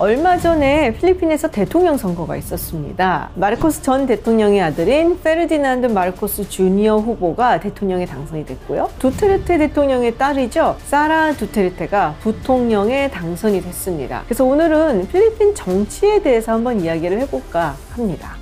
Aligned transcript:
얼마 0.00 0.38
전에 0.38 0.92
필리핀에서 0.94 1.50
대통령 1.50 1.96
선거가 1.96 2.36
있었습니다. 2.36 3.30
마르코스 3.34 3.82
전 3.82 4.06
대통령의 4.06 4.60
아들인 4.60 5.20
페르디난드 5.20 5.86
마르코스 5.86 6.48
주니어 6.48 6.98
후보가 6.98 7.58
대통령에 7.58 8.06
당선이 8.06 8.46
됐고요. 8.46 8.90
두테르테 9.00 9.58
대통령의 9.58 10.16
딸이죠. 10.16 10.76
사라 10.84 11.32
두테르테가 11.32 12.14
부통령에 12.20 13.10
당선이 13.10 13.60
됐습니다. 13.62 14.22
그래서 14.26 14.44
오늘은 14.44 15.08
필리핀 15.08 15.56
정치에 15.56 16.22
대해서 16.22 16.52
한번 16.52 16.80
이야기를 16.80 17.18
해볼까 17.22 17.74
합니다. 17.90 18.36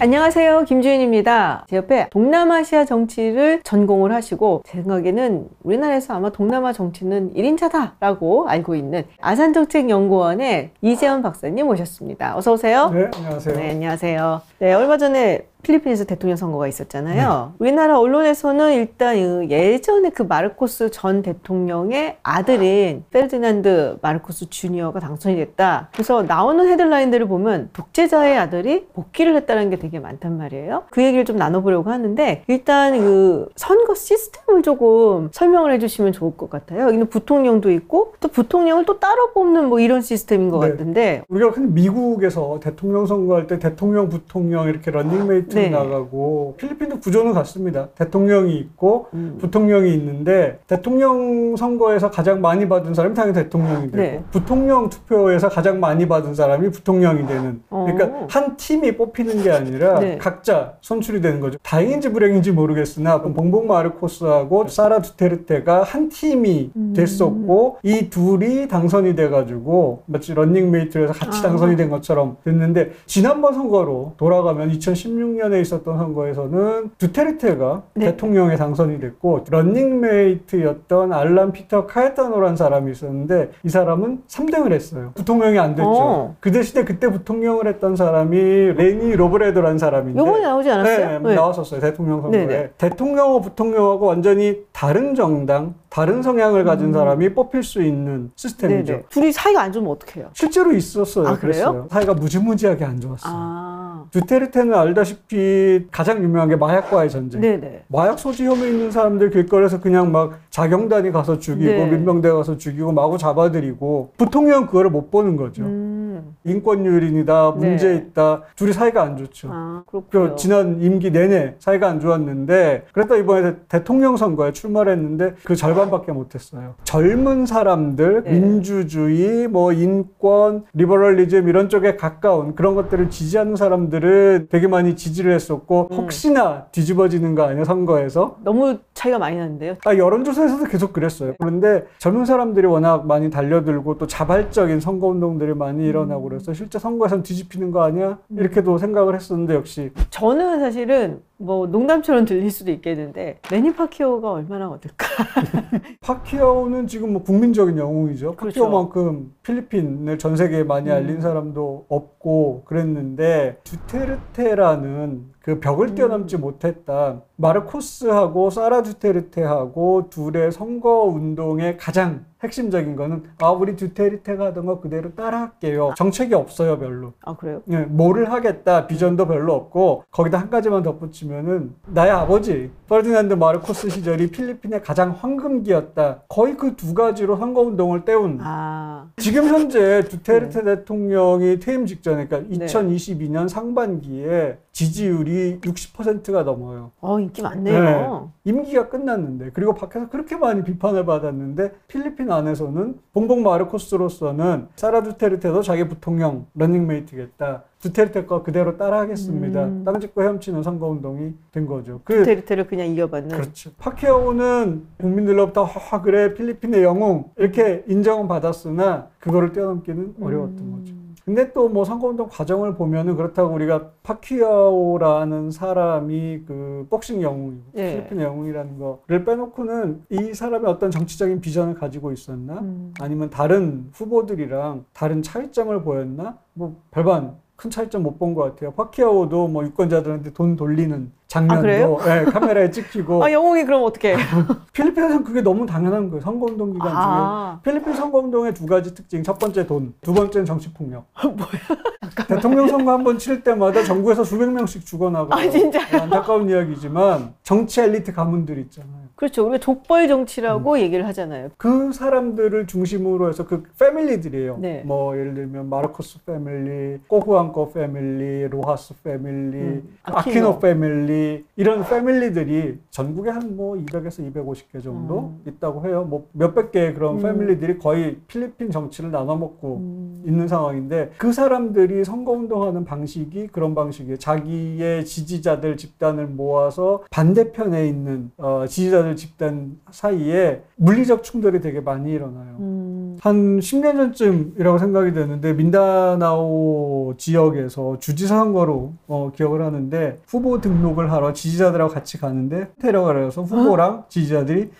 안녕하세요. 0.00 0.62
김주인입니다. 0.62 1.66
제 1.68 1.74
옆에 1.74 2.06
동남아시아 2.10 2.84
정치를 2.84 3.62
전공을 3.64 4.12
하시고 4.12 4.62
제 4.64 4.80
생각에는 4.80 5.48
우리나라에서 5.64 6.14
아마 6.14 6.30
동남아 6.30 6.72
정치는 6.72 7.34
1인자다라고 7.34 8.46
알고 8.46 8.76
있는 8.76 9.02
아산정책연구원의 9.20 10.70
이재원 10.82 11.22
박사님 11.22 11.66
모셨습니다. 11.66 12.36
어서 12.36 12.52
오세요. 12.52 12.90
네, 12.90 13.10
안녕하세요. 13.12 13.56
네, 13.56 13.70
안녕하세요. 13.70 14.42
네, 14.60 14.72
얼마 14.72 14.98
전에 14.98 15.47
필리핀에서 15.62 16.04
대통령 16.04 16.36
선거가 16.36 16.66
있었잖아요. 16.68 17.54
우리나라 17.58 17.98
언론에서는 17.98 18.72
일단 18.74 19.16
그 19.16 19.46
예전에 19.50 20.10
그 20.10 20.22
마르코스 20.22 20.90
전 20.90 21.22
대통령의 21.22 22.18
아들인 22.22 23.04
페르디난드 23.10 23.98
마르코스 24.00 24.48
주니어가 24.48 25.00
당선이 25.00 25.36
됐다. 25.36 25.88
그래서 25.92 26.22
나오는 26.22 26.66
헤드라인들을 26.66 27.26
보면 27.26 27.70
독재자의 27.72 28.38
아들이 28.38 28.86
복귀를 28.94 29.34
했다는 29.36 29.70
게 29.70 29.76
되게 29.76 29.98
많단 29.98 30.38
말이에요. 30.38 30.84
그 30.90 31.02
얘기를 31.02 31.24
좀 31.24 31.36
나눠보려고 31.36 31.90
하는데 31.90 32.44
일단 32.46 32.98
그 32.98 33.48
선거 33.56 33.94
시스템을 33.94 34.62
조금 34.62 35.28
설명을 35.32 35.72
해주시면 35.72 36.12
좋을 36.12 36.36
것 36.36 36.48
같아요. 36.48 36.84
여기는 36.84 37.08
부통령도 37.08 37.70
있고 37.72 38.14
또 38.20 38.28
부통령을 38.28 38.84
또 38.84 39.00
따로 39.00 39.32
뽑는 39.32 39.68
뭐 39.68 39.80
이런 39.80 40.00
시스템인 40.00 40.50
것 40.50 40.60
네. 40.60 40.70
같은데 40.70 41.22
우리가 41.28 41.50
흔히 41.50 41.66
미국에서 41.72 42.60
대통령 42.62 43.06
선거할 43.06 43.46
때 43.46 43.58
대통령, 43.58 44.08
부통령 44.08 44.68
이렇게 44.68 44.90
런닝메이트 44.90 45.57
네. 45.58 45.70
나가고 45.70 46.54
필리핀도 46.58 47.00
구조는 47.00 47.32
같습니다. 47.34 47.88
대통령이 47.94 48.56
있고 48.58 49.06
음. 49.14 49.38
부통령이 49.40 49.92
있는데 49.94 50.58
대통령 50.66 51.56
선거에서 51.56 52.10
가장 52.10 52.40
많이 52.40 52.68
받은 52.68 52.94
사람이 52.94 53.14
당연히 53.14 53.34
대통령이 53.34 53.90
되고 53.90 53.96
네. 53.96 54.22
부통령 54.30 54.88
투표에서 54.88 55.48
가장 55.48 55.80
많이 55.80 56.08
받은 56.08 56.34
사람이 56.34 56.70
부통령이 56.70 57.26
되는 57.26 57.62
그러니까 57.68 58.04
어. 58.06 58.26
한 58.30 58.56
팀이 58.56 58.96
뽑히는 58.96 59.42
게 59.42 59.50
아니라 59.50 60.00
네. 60.00 60.18
각자 60.18 60.74
선출이 60.80 61.20
되는 61.20 61.40
거죠. 61.40 61.58
다행인지 61.62 62.12
불행인지 62.12 62.52
모르겠으나 62.52 63.22
봉봉 63.22 63.66
마르코스하고 63.66 64.68
사라 64.68 65.00
두테르테가 65.00 65.82
한 65.82 66.08
팀이 66.08 66.72
음. 66.74 66.92
됐었고 66.94 67.78
이 67.82 68.10
둘이 68.10 68.68
당선이 68.68 69.14
돼가지고 69.14 70.02
마치 70.06 70.34
런닝메이트에서 70.34 71.12
같이 71.12 71.38
아. 71.38 71.42
당선이 71.42 71.76
된 71.76 71.88
것처럼 71.90 72.36
됐는데 72.44 72.92
지난번 73.06 73.54
선거로 73.54 74.14
돌아가면 74.16 74.72
2016년 74.72 75.37
에 75.38 75.60
있었던 75.60 75.96
선거에서는 75.96 76.90
두테르테가 76.98 77.82
네. 77.94 78.06
대통령에 78.06 78.56
당선이 78.56 79.00
됐고 79.00 79.44
런닝메이트였던 79.48 81.12
알란 81.12 81.52
피터 81.52 81.86
카에타노라는 81.86 82.56
사람이 82.56 82.90
있었는데 82.90 83.50
이 83.62 83.68
사람은 83.68 84.22
3등을 84.26 84.72
했어요. 84.72 85.12
부통령이 85.14 85.58
안 85.58 85.74
됐죠. 85.74 85.88
어. 85.88 86.36
그 86.40 86.50
대신에 86.50 86.84
그때 86.84 87.08
부통령을 87.08 87.68
했던 87.68 87.94
사람이 87.96 88.38
레니 88.38 89.14
로브레도라는 89.16 89.78
사람인데 89.78 90.18
요번에 90.18 90.42
나오지 90.42 90.70
않았어요? 90.70 91.20
네, 91.20 91.34
나왔었어요. 91.34 91.80
대통령 91.80 92.22
선거에. 92.22 92.46
네네. 92.46 92.70
대통령하고 92.78 93.40
부통령하고 93.40 94.06
완전히 94.06 94.64
다른 94.72 95.14
정당, 95.14 95.74
다른 95.88 96.22
성향을 96.22 96.64
가진 96.64 96.88
음. 96.88 96.92
사람이 96.92 97.34
뽑힐 97.34 97.62
수 97.62 97.82
있는 97.82 98.30
시스템이죠. 98.36 98.92
네네. 98.92 99.04
둘이 99.08 99.32
사이가 99.32 99.62
안 99.62 99.72
좋으면 99.72 99.90
어떡해요? 99.92 100.30
실제로 100.32 100.72
있었어요. 100.72 101.26
아, 101.28 101.36
그래요? 101.36 101.38
그랬어요. 101.40 101.86
사이가 101.90 102.14
무지무지하게 102.14 102.84
안 102.84 103.00
좋았어요. 103.00 103.32
아, 103.34 103.77
두테르테는 104.10 104.74
알다시피 104.74 105.86
가장 105.90 106.22
유명한 106.22 106.48
게 106.48 106.56
마약과의 106.56 107.10
전쟁. 107.10 107.40
네네. 107.40 107.84
마약 107.88 108.18
소지 108.18 108.44
혐의 108.44 108.70
있는 108.70 108.90
사람들 108.90 109.30
길거리에서 109.30 109.80
그냥 109.80 110.12
막 110.12 110.38
자경단이 110.50 111.10
가서 111.12 111.38
죽이고 111.38 111.70
네. 111.70 111.86
민병대 111.86 112.30
가서 112.30 112.56
죽이고 112.56 112.92
마구 112.92 113.18
잡아들이고 113.18 114.12
부통령 114.16 114.66
그거를 114.66 114.90
못 114.90 115.10
보는 115.10 115.36
거죠. 115.36 115.62
음, 115.62 115.97
인권유린이다, 116.44 117.50
문제 117.52 117.88
네. 117.88 117.94
있다, 117.96 118.42
둘이 118.56 118.72
사이가 118.72 119.02
안 119.02 119.16
좋죠. 119.16 119.48
아, 119.52 119.82
그 119.86 120.02
그렇군요. 120.08 120.36
지난 120.36 120.80
임기 120.80 121.10
내내 121.10 121.54
사이가 121.58 121.88
안 121.88 122.00
좋았는데 122.00 122.86
그러다 122.92 123.16
이번에 123.16 123.56
대통령 123.68 124.16
선거에 124.16 124.52
출마를 124.52 124.92
했는데 124.92 125.34
그 125.44 125.56
절반밖에 125.56 126.12
못했어요. 126.12 126.74
젊은 126.84 127.46
사람들, 127.46 128.24
네. 128.24 128.32
민주주의, 128.32 129.48
뭐 129.48 129.72
인권, 129.72 130.64
리버럴리즘 130.74 131.48
이런 131.48 131.68
쪽에 131.68 131.96
가까운 131.96 132.54
그런 132.54 132.74
것들을 132.74 133.10
지지하는 133.10 133.56
사람들은 133.56 134.48
되게 134.50 134.66
많이 134.66 134.96
지지를 134.96 135.32
했었고 135.32 135.88
음. 135.90 135.96
혹시나 135.96 136.66
뒤집어지는 136.72 137.34
거 137.34 137.44
아니야 137.44 137.64
선거에서? 137.64 138.36
너무 138.42 138.78
차이가 138.94 139.18
많이 139.18 139.36
나는데요. 139.36 139.74
아, 139.84 139.96
여론조사에서도 139.96 140.64
계속 140.64 140.92
그랬어요. 140.92 141.34
그런데 141.38 141.84
젊은 141.98 142.24
사람들이 142.24 142.66
워낙 142.66 143.06
많이 143.06 143.30
달려들고 143.30 143.98
또 143.98 144.06
자발적인 144.06 144.80
선거운동들이 144.80 145.54
많이 145.54 145.86
일어나 145.86 146.07
고 146.16 146.22
그래서 146.22 146.52
실제 146.54 146.78
선거에선 146.78 147.22
뒤집히는 147.22 147.70
거 147.70 147.82
아니야? 147.82 148.18
이렇게도 148.30 148.78
생각을 148.78 149.14
했었는데 149.14 149.54
역시. 149.54 149.90
저는 150.10 150.60
사실은 150.60 151.22
뭐 151.38 151.66
농담처럼 151.68 152.24
들릴 152.24 152.50
수도 152.50 152.70
있겠는데 152.72 153.38
매니 153.50 153.74
파키오가 153.74 154.32
얼마나 154.32 154.68
얻을까? 154.70 155.06
파키아오는 156.02 156.86
지금 156.88 157.12
뭐 157.12 157.22
국민적인 157.22 157.78
영웅이죠. 157.78 158.34
그렇죠. 158.34 158.60
파키아오만큼 158.60 159.34
필리핀을 159.44 160.18
전 160.18 160.36
세계에 160.36 160.64
많이 160.64 160.90
음. 160.90 160.94
알린 160.94 161.20
사람도 161.20 161.86
없고 161.88 162.62
그랬는데 162.64 163.58
두테르테라는 163.62 165.38
그 165.40 165.60
벽을 165.60 165.88
음. 165.88 165.94
뛰어넘지 165.94 166.36
못했다. 166.36 167.22
마르코스하고 167.36 168.50
사라 168.50 168.82
두테르테하고 168.82 170.10
둘의 170.10 170.52
선거 170.52 171.04
운동의 171.04 171.78
가장 171.78 172.26
핵심적인 172.42 172.96
거는 172.96 173.24
아 173.40 173.50
우리 173.50 173.74
두테르테가 173.74 174.46
하던 174.46 174.66
거 174.66 174.80
그대로 174.80 175.14
따라할게요. 175.14 175.94
정책이 175.96 176.34
없어요 176.34 176.78
별로. 176.78 177.12
아 177.22 177.34
그래요? 177.36 177.62
예, 177.70 177.78
뭐를 177.78 178.30
하겠다 178.30 178.86
비전도 178.86 179.26
별로 179.26 179.54
없고 179.54 180.04
거기다 180.10 180.38
한 180.38 180.50
가지만 180.50 180.82
덧붙이면 180.82 181.27
은 181.30 181.74
나의 181.86 182.10
아버지 182.10 182.70
퍼디난드 182.88 183.34
마르코스 183.34 183.90
시절이 183.90 184.30
필리핀의 184.30 184.82
가장 184.82 185.10
황금기였다 185.18 186.22
거의 186.28 186.56
그 186.56 186.74
두 186.78 186.94
가지로 186.94 187.36
선거운동을 187.36 188.04
때운 188.04 188.38
아, 188.40 189.08
지금 189.16 189.46
현재 189.48 190.02
두테르테 190.04 190.62
대통령이 190.62 191.58
퇴임 191.58 191.86
직전에 191.86 192.26
그러니까 192.26 192.56
네. 192.56 192.66
2022년 192.66 193.48
상반기에 193.48 194.58
지지율이 194.72 195.58
60%가 195.60 196.44
넘어요 196.44 196.92
어 197.00 197.18
인기 197.18 197.42
많네요. 197.42 198.30
임기가 198.44 198.88
끝났는데 198.88 199.50
그리고 199.52 199.74
밖에서 199.74 200.08
그렇게 200.08 200.36
많이 200.36 200.62
비판을 200.62 201.04
받았는데 201.04 201.72
필리핀 201.88 202.30
안에서는 202.30 202.98
봉봉 203.12 203.42
마르코스로서는 203.42 204.68
사라 204.76 205.02
두테르테도 205.02 205.62
자기 205.62 205.88
부통령 205.88 206.46
러닝메이트겠다. 206.54 207.64
두테르테 207.80 208.26
거 208.26 208.42
그대로 208.42 208.76
따라하겠습니다. 208.76 209.64
음. 209.64 209.84
땅 209.84 210.00
짚고 210.00 210.22
헤엄치는 210.22 210.62
선거운동이 210.62 211.34
된 211.52 211.66
거죠. 211.66 212.00
그 212.04 212.14
두테르테를 212.18 212.66
그냥 212.66 212.88
이겨받는. 212.88 213.28
그렇죠. 213.36 213.70
파키아오는 213.78 214.86
국민들로부터 214.98 215.64
허 215.64 216.02
그래 216.02 216.34
필리핀의 216.34 216.82
영웅 216.82 217.30
이렇게 217.36 217.84
인정은 217.86 218.26
받았으나 218.28 219.08
그거를 219.20 219.52
뛰어넘기는 219.52 220.14
어려웠던 220.20 220.58
음. 220.58 220.72
거죠. 220.72 220.94
근데 221.24 221.52
또 221.52 221.68
뭐 221.68 221.84
선거운동 221.84 222.28
과정을 222.30 222.74
보면은 222.76 223.14
그렇다고 223.14 223.52
우리가 223.54 223.90
파키아오라는 224.02 225.50
사람이 225.50 226.44
그 226.46 226.86
복싱 226.88 227.20
영웅이고 227.22 227.62
예. 227.76 227.96
필리핀 227.96 228.20
영웅이라는 228.22 228.78
거를 228.78 229.24
빼놓고는 229.26 230.04
이 230.08 230.32
사람이 230.32 230.66
어떤 230.66 230.90
정치적인 230.90 231.42
비전을 231.42 231.74
가지고 231.74 232.12
있었나 232.12 232.54
음. 232.60 232.94
아니면 233.00 233.28
다른 233.28 233.90
후보들이랑 233.92 234.86
다른 234.94 235.22
차이점을 235.22 235.82
보였나 235.82 236.38
뭐 236.54 236.80
별반 236.90 237.36
큰 237.58 237.70
차이점 237.70 238.04
못 238.04 238.18
본 238.18 238.34
것 238.34 238.42
같아요. 238.44 238.72
파키아오도 238.72 239.48
뭐 239.48 239.64
유권자들한테 239.64 240.32
돈 240.32 240.56
돌리는 240.56 241.12
장면도 241.28 241.60
그래요? 241.62 241.98
예, 242.06 242.24
카메라에 242.24 242.70
찍히고 242.70 243.22
아 243.24 243.30
영웅이 243.30 243.64
그럼 243.64 243.82
어떻게? 243.84 244.16
필리핀에서는 244.72 245.24
그게 245.24 245.42
너무 245.42 245.66
당연한 245.66 246.08
거예요. 246.08 246.22
선거운동 246.22 246.72
기간 246.72 246.88
아. 246.94 247.60
중에 247.62 247.72
필리핀 247.74 247.94
선거운동의 247.94 248.54
두 248.54 248.64
가지 248.66 248.94
특징. 248.94 249.22
첫 249.22 249.38
번째 249.38 249.66
돈, 249.66 249.92
두 250.00 250.14
번째는 250.14 250.46
정치 250.46 250.72
폭력. 250.72 251.04
대통령 252.26 252.66
선거 252.68 252.92
한 252.92 253.04
번 253.04 253.18
칠 253.18 253.42
때마다 253.42 253.82
전국에서 253.84 254.24
수백 254.24 254.50
명씩 254.50 254.84
죽어나가고 254.86 255.34
아, 255.34 255.48
진짜요? 255.50 255.86
네, 255.90 255.98
안타까운 255.98 256.48
이야기지만 256.48 257.34
정치 257.42 257.80
엘리트 257.80 258.12
가문들 258.12 258.58
있잖아요. 258.58 259.08
그렇죠. 259.14 259.42
우리가 259.42 259.58
족벌 259.58 260.08
정치라고 260.08 260.78
얘기를 260.78 261.06
하잖아요. 261.08 261.50
그 261.58 261.92
사람들을 261.92 262.66
중심으로 262.66 263.28
해서 263.28 263.46
그 263.46 263.64
family들이에요. 263.78 264.58
네. 264.60 264.82
뭐 264.86 265.16
예를 265.18 265.34
들면 265.34 265.68
마르코스 265.68 266.20
family, 266.24 267.00
꼬후앙코 267.08 267.72
family, 267.72 268.46
로하스 268.48 268.94
family, 269.02 269.56
음, 269.58 269.96
아키노. 270.04 270.18
아키노. 270.18 270.58
family 270.60 271.17
이런 271.56 271.84
패밀리들이 271.84 272.78
전국에 272.90 273.30
한 273.30 273.48
뭐 273.58 273.74
200에서 273.76 274.32
250개 274.32 274.82
정도 274.82 275.18
음. 275.18 275.42
있다고 275.46 275.86
해요. 275.86 276.06
뭐 276.08 276.28
몇백 276.32 276.70
개의 276.70 276.94
그런 276.94 277.16
음. 277.16 277.22
패밀리들이 277.22 277.78
거의 277.78 278.18
필리핀 278.28 278.70
정치를 278.70 279.10
나눠 279.10 279.36
먹고 279.36 279.78
음. 279.78 280.22
있는 280.26 280.46
상황인데 280.46 281.12
그 281.18 281.32
사람들이 281.32 282.04
선거 282.04 282.32
운동하는 282.32 282.84
방식이 282.84 283.48
그런 283.48 283.74
방식이에요. 283.74 284.16
자기의 284.18 285.04
지지자들 285.04 285.76
집단을 285.76 286.26
모아서 286.26 287.02
반대편에 287.10 287.88
있는 287.88 288.30
어, 288.36 288.64
지지자들 288.68 289.16
집단 289.16 289.78
사이에 289.90 290.62
물리적 290.76 291.22
충돌이 291.24 291.60
되게 291.60 291.80
많이 291.80 292.12
일어나요. 292.12 292.56
음. 292.60 292.97
한 293.20 293.58
10년 293.58 293.96
전쯤이라고 293.96 294.78
생각이 294.78 295.12
되는데 295.12 295.52
민다나오 295.52 297.14
지역에서 297.16 297.98
주지사 297.98 298.36
선거로 298.38 298.92
어, 299.06 299.30
기억을 299.34 299.62
하는데 299.62 300.18
후보 300.26 300.60
등록을 300.60 301.10
하러 301.12 301.32
지지자들하고 301.32 301.92
같이 301.92 302.18
가는데 302.18 302.70
테러가 302.80 303.12
일어서 303.12 303.42
후보랑 303.42 304.04
지지자들이 304.08 304.70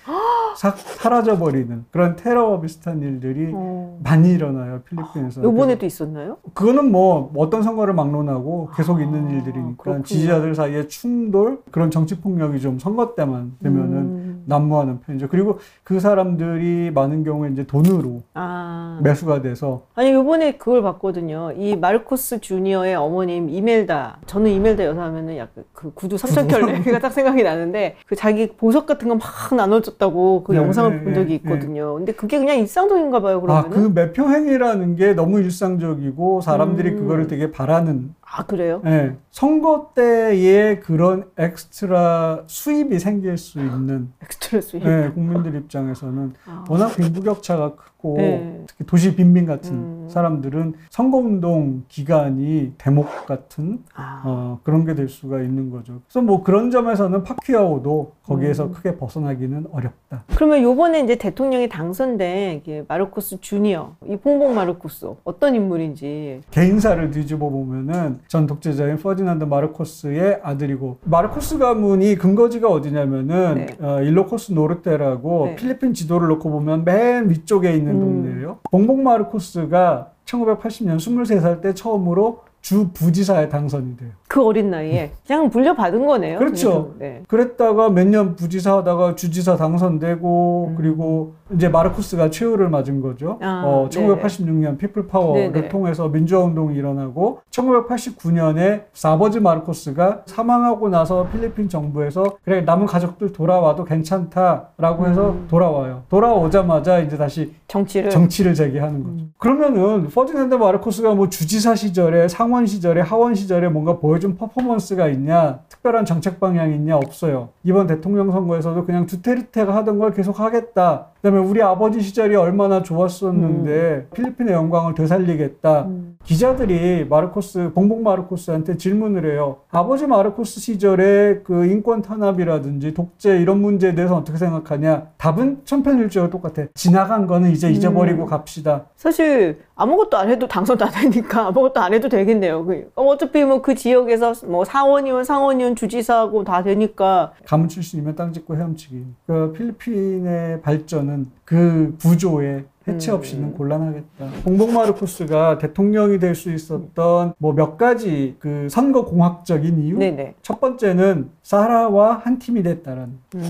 싹 0.56 0.76
사라져 0.78 1.38
버리는 1.38 1.84
그런 1.90 2.16
테러와 2.16 2.60
비슷한 2.60 3.00
일들이 3.00 3.52
어. 3.54 4.00
많이 4.02 4.32
일어나요 4.32 4.80
필리핀에서. 4.82 5.42
요번에도 5.42 5.86
있었나요? 5.86 6.38
그거는 6.54 6.90
뭐 6.90 7.30
어떤 7.36 7.62
선거를 7.62 7.94
막론하고 7.94 8.70
계속 8.74 9.00
있는 9.00 9.26
아, 9.26 9.30
일들이니까 9.30 9.76
그렇군요. 9.82 10.04
지지자들 10.04 10.54
사이에 10.54 10.88
충돌 10.88 11.62
그런 11.70 11.90
정치 11.90 12.20
폭력이 12.20 12.60
좀 12.60 12.78
선거 12.78 13.14
때만 13.14 13.52
되면은 13.62 13.96
음. 13.96 14.17
난무하는 14.48 15.00
편이죠. 15.02 15.28
그리고 15.28 15.58
그 15.84 16.00
사람들이 16.00 16.90
많은 16.92 17.22
경우에 17.22 17.50
이제 17.50 17.64
돈으로 17.66 18.22
아. 18.34 18.98
매수가 19.02 19.42
돼서 19.42 19.82
아니 19.94 20.12
요번에 20.12 20.56
그걸 20.56 20.82
봤거든요. 20.82 21.52
이 21.56 21.76
마르코스 21.76 22.40
주니어의 22.40 22.94
어머님 22.96 23.48
이멜다. 23.50 24.18
저는 24.26 24.50
이멜다 24.50 24.84
여사 24.84 25.02
하면은 25.02 25.36
약간 25.36 25.64
그 25.72 25.92
구두 25.92 26.16
삼천켤레가 26.16 26.98
딱 27.00 27.10
생각이 27.10 27.42
나는데 27.42 27.96
그 28.06 28.16
자기 28.16 28.48
보석 28.48 28.86
같은 28.86 29.08
거 29.08 29.14
막 29.18 29.54
나눠줬다고 29.54 30.44
그 30.44 30.52
네, 30.52 30.58
영상을 30.58 30.90
네, 30.98 31.04
본 31.04 31.14
적이 31.14 31.28
네, 31.28 31.34
있거든요. 31.36 31.94
근데 31.94 32.12
그게 32.12 32.38
그냥 32.38 32.58
일상적인가 32.58 33.20
봐요. 33.20 33.38
아, 33.38 33.40
그러면은. 33.40 33.70
그 33.70 34.00
매표 34.00 34.28
행위라는 34.28 34.96
게 34.96 35.12
너무 35.14 35.40
일상적이고 35.40 36.40
사람들이 36.40 36.90
음. 36.90 36.96
그거를 36.98 37.26
되게 37.26 37.50
바라는 37.50 38.14
아 38.30 38.44
그래요? 38.44 38.82
예. 38.86 39.16
선거 39.42 39.92
때에 39.94 40.80
그런 40.80 41.26
엑스트라 41.38 42.42
수입이 42.48 42.98
생길 42.98 43.38
수 43.38 43.60
있는 43.60 44.10
엑스트라 44.20 44.60
수입. 44.60 44.84
예, 44.84 45.12
국민들 45.14 45.54
입장에서는 45.54 46.32
아. 46.44 46.64
워낙 46.68 46.96
빈부격차가 46.96 47.76
크고 47.76 48.16
네. 48.16 48.64
특히 48.66 48.84
도시 48.84 49.14
빈민 49.14 49.46
같은 49.46 49.72
음. 49.76 50.08
사람들은 50.10 50.74
선거운동 50.90 51.84
기간이 51.86 52.72
대목 52.78 53.26
같은 53.26 53.84
아. 53.94 54.22
어, 54.24 54.60
그런 54.64 54.84
게 54.84 54.94
될 54.94 55.08
수가 55.08 55.40
있는 55.42 55.70
거죠. 55.70 56.00
그래서 56.08 56.20
뭐 56.20 56.42
그런 56.42 56.72
점에서는 56.72 57.22
파퀴아오도 57.22 58.14
거기에서 58.24 58.64
음. 58.64 58.72
크게 58.72 58.96
벗어나기는 58.96 59.66
어렵다. 59.70 60.24
그러면 60.34 60.62
요번에 60.62 61.00
이제 61.02 61.14
대통령이 61.14 61.68
당선된 61.68 62.62
마르코스 62.88 63.40
주니어, 63.40 63.94
이 64.08 64.16
봉봉 64.16 64.56
마르코스 64.56 65.06
어떤 65.22 65.54
인물인지. 65.54 66.40
개인사를 66.50 67.10
뒤집어 67.12 67.48
보면은 67.48 68.18
전 68.26 68.48
독재자인 68.48 68.96
퍼디난드 68.96 69.44
마르코스의 69.44 70.40
아들이고 70.42 70.98
마르코스 71.04 71.58
가문이 71.58 72.14
근거지가 72.16 72.68
어디냐면은 72.68 73.54
네. 73.54 73.76
어, 73.80 74.00
일로코스 74.00 74.52
노르테라고 74.52 75.46
네. 75.48 75.56
필리핀 75.56 75.92
지도를 75.92 76.28
놓고 76.28 76.50
보면 76.50 76.84
맨 76.84 77.28
위쪽에 77.28 77.74
있는 77.74 77.96
음. 77.96 78.00
동네예요. 78.00 78.58
봉봉 78.70 79.02
마르코스가 79.02 80.12
1980년 80.24 80.96
23살 80.96 81.60
때 81.60 81.74
처음으로 81.74 82.40
주 82.62 82.88
부지사에 82.92 83.48
당선이 83.50 83.96
돼요. 83.98 84.10
그 84.28 84.44
어린 84.44 84.70
나이에 84.70 85.10
그냥 85.26 85.48
물려받은 85.50 86.06
거네요. 86.06 86.38
그렇죠. 86.38 86.92
네. 86.98 87.22
그랬다가 87.26 87.88
몇 87.88 88.08
년 88.08 88.36
부지사 88.36 88.76
하다가 88.78 89.14
주지사 89.16 89.56
당선되고 89.56 90.68
음. 90.70 90.74
그리고 90.76 91.34
이제 91.54 91.68
마르코스가 91.68 92.28
최후를 92.30 92.68
맞은 92.68 93.00
거죠. 93.00 93.38
아, 93.42 93.62
어, 93.64 93.88
네네. 93.90 94.06
1986년 94.20 94.76
People 94.78 95.06
Power를 95.06 95.52
네네. 95.52 95.68
통해서 95.68 96.08
민주화 96.08 96.42
운동이 96.44 96.76
일어나고 96.76 97.40
1989년에 97.50 98.84
사버즈 98.92 99.38
마르코스가 99.38 100.22
사망하고 100.26 100.88
나서 100.88 101.26
필리핀 101.28 101.68
정부에서 101.68 102.36
그래 102.44 102.60
남은 102.62 102.86
가족들 102.86 103.32
돌아와도 103.32 103.84
괜찮다라고 103.84 105.06
해서 105.06 105.30
음. 105.30 105.46
돌아와요. 105.48 106.02
돌아오자마자 106.10 106.98
이제 107.00 107.16
다시 107.16 107.54
정치를. 107.66 108.10
정치를 108.10 108.54
재개하는 108.54 109.02
거죠. 109.02 109.14
음. 109.14 109.32
그러면은 109.38 110.08
퍼디난드 110.08 110.54
마르코스가 110.54 111.14
뭐 111.14 111.28
주지사 111.28 111.74
시절에 111.74 112.28
상원 112.28 112.66
시절에 112.66 113.00
하원 113.00 113.34
시절에 113.34 113.68
뭔가 113.68 113.98
보여 113.98 114.17
준 114.18 114.36
퍼포먼스가 114.36 115.08
있냐 115.08 115.60
특별한 115.68 116.04
정책 116.04 116.40
방향이 116.40 116.74
있냐 116.74 116.96
없어요. 116.96 117.50
이번 117.64 117.86
대통령 117.86 118.30
선거에서도 118.32 118.84
그냥 118.84 119.06
두테르테가 119.06 119.74
하던 119.76 119.98
걸 119.98 120.12
계속 120.12 120.40
하겠다. 120.40 121.06
그다음에 121.20 121.38
우리 121.44 121.60
아버지 121.62 122.00
시절이 122.00 122.36
얼마나 122.36 122.82
좋았었는데 122.82 124.06
필리핀의 124.14 124.54
영광을 124.54 124.94
되살리겠다. 124.94 125.82
음. 125.86 126.16
기자들이 126.24 127.06
마르코스 127.08 127.72
봉봉 127.74 128.02
마르코스한테 128.02 128.76
질문을 128.76 129.32
해요. 129.32 129.58
아버지 129.70 130.06
마르코스 130.06 130.60
시절에 130.60 131.40
그 131.42 131.64
인권 131.66 132.02
탄압이라든지 132.02 132.92
독재 132.94 133.38
이런 133.40 133.60
문제에 133.62 133.94
대해서 133.94 134.16
어떻게 134.16 134.36
생각하냐? 134.38 135.08
답은 135.16 135.62
천편일주가 135.64 136.28
똑같아. 136.30 136.64
지나간 136.74 137.26
거는 137.26 137.50
이제 137.50 137.70
잊어버리고 137.70 138.24
음. 138.24 138.26
갑시다. 138.28 138.84
사실 138.94 139.58
아무것도 139.74 140.16
안 140.18 140.28
해도 140.28 140.46
당선도 140.46 140.84
안 140.84 140.90
되니까 140.92 141.46
아무것도 141.46 141.80
안 141.80 141.94
해도 141.94 142.08
되겠네요. 142.08 142.64
그- 142.64 142.90
어차피 142.94 143.44
뭐 143.44 143.62
그 143.62 143.74
지역에서 143.74 144.34
뭐 144.46 144.64
상원이원 144.64 145.24
상원이원 145.24 145.74
주지사하고 145.76 146.44
다 146.44 146.62
되니까 146.62 147.32
가문 147.44 147.68
출신이면 147.68 148.14
땅 148.14 148.32
짓고 148.32 148.54
헤엄치기. 148.56 149.04
그 149.26 149.52
필리핀의 149.56 150.60
발전은 150.62 151.17
그 151.44 151.96
구조에 152.00 152.64
해체 152.88 153.10
없이는 153.12 153.48
음. 153.48 153.54
곤란하겠다. 153.54 154.26
봉봉 154.44 154.72
마르코스가 154.74 155.58
대통령이 155.58 156.18
될 156.18 156.34
수 156.34 156.50
있었던 156.52 157.34
뭐 157.38 157.52
몇 157.52 157.76
가지 157.76 158.36
그 158.38 158.68
선거 158.70 159.04
공학적인 159.04 159.80
이유. 159.80 159.98
네네. 159.98 160.34
첫 160.42 160.60
번째는 160.60 161.30
사라와 161.42 162.20
한 162.22 162.38
팀이 162.38 162.62
됐다라는. 162.62 163.18
음. 163.34 163.42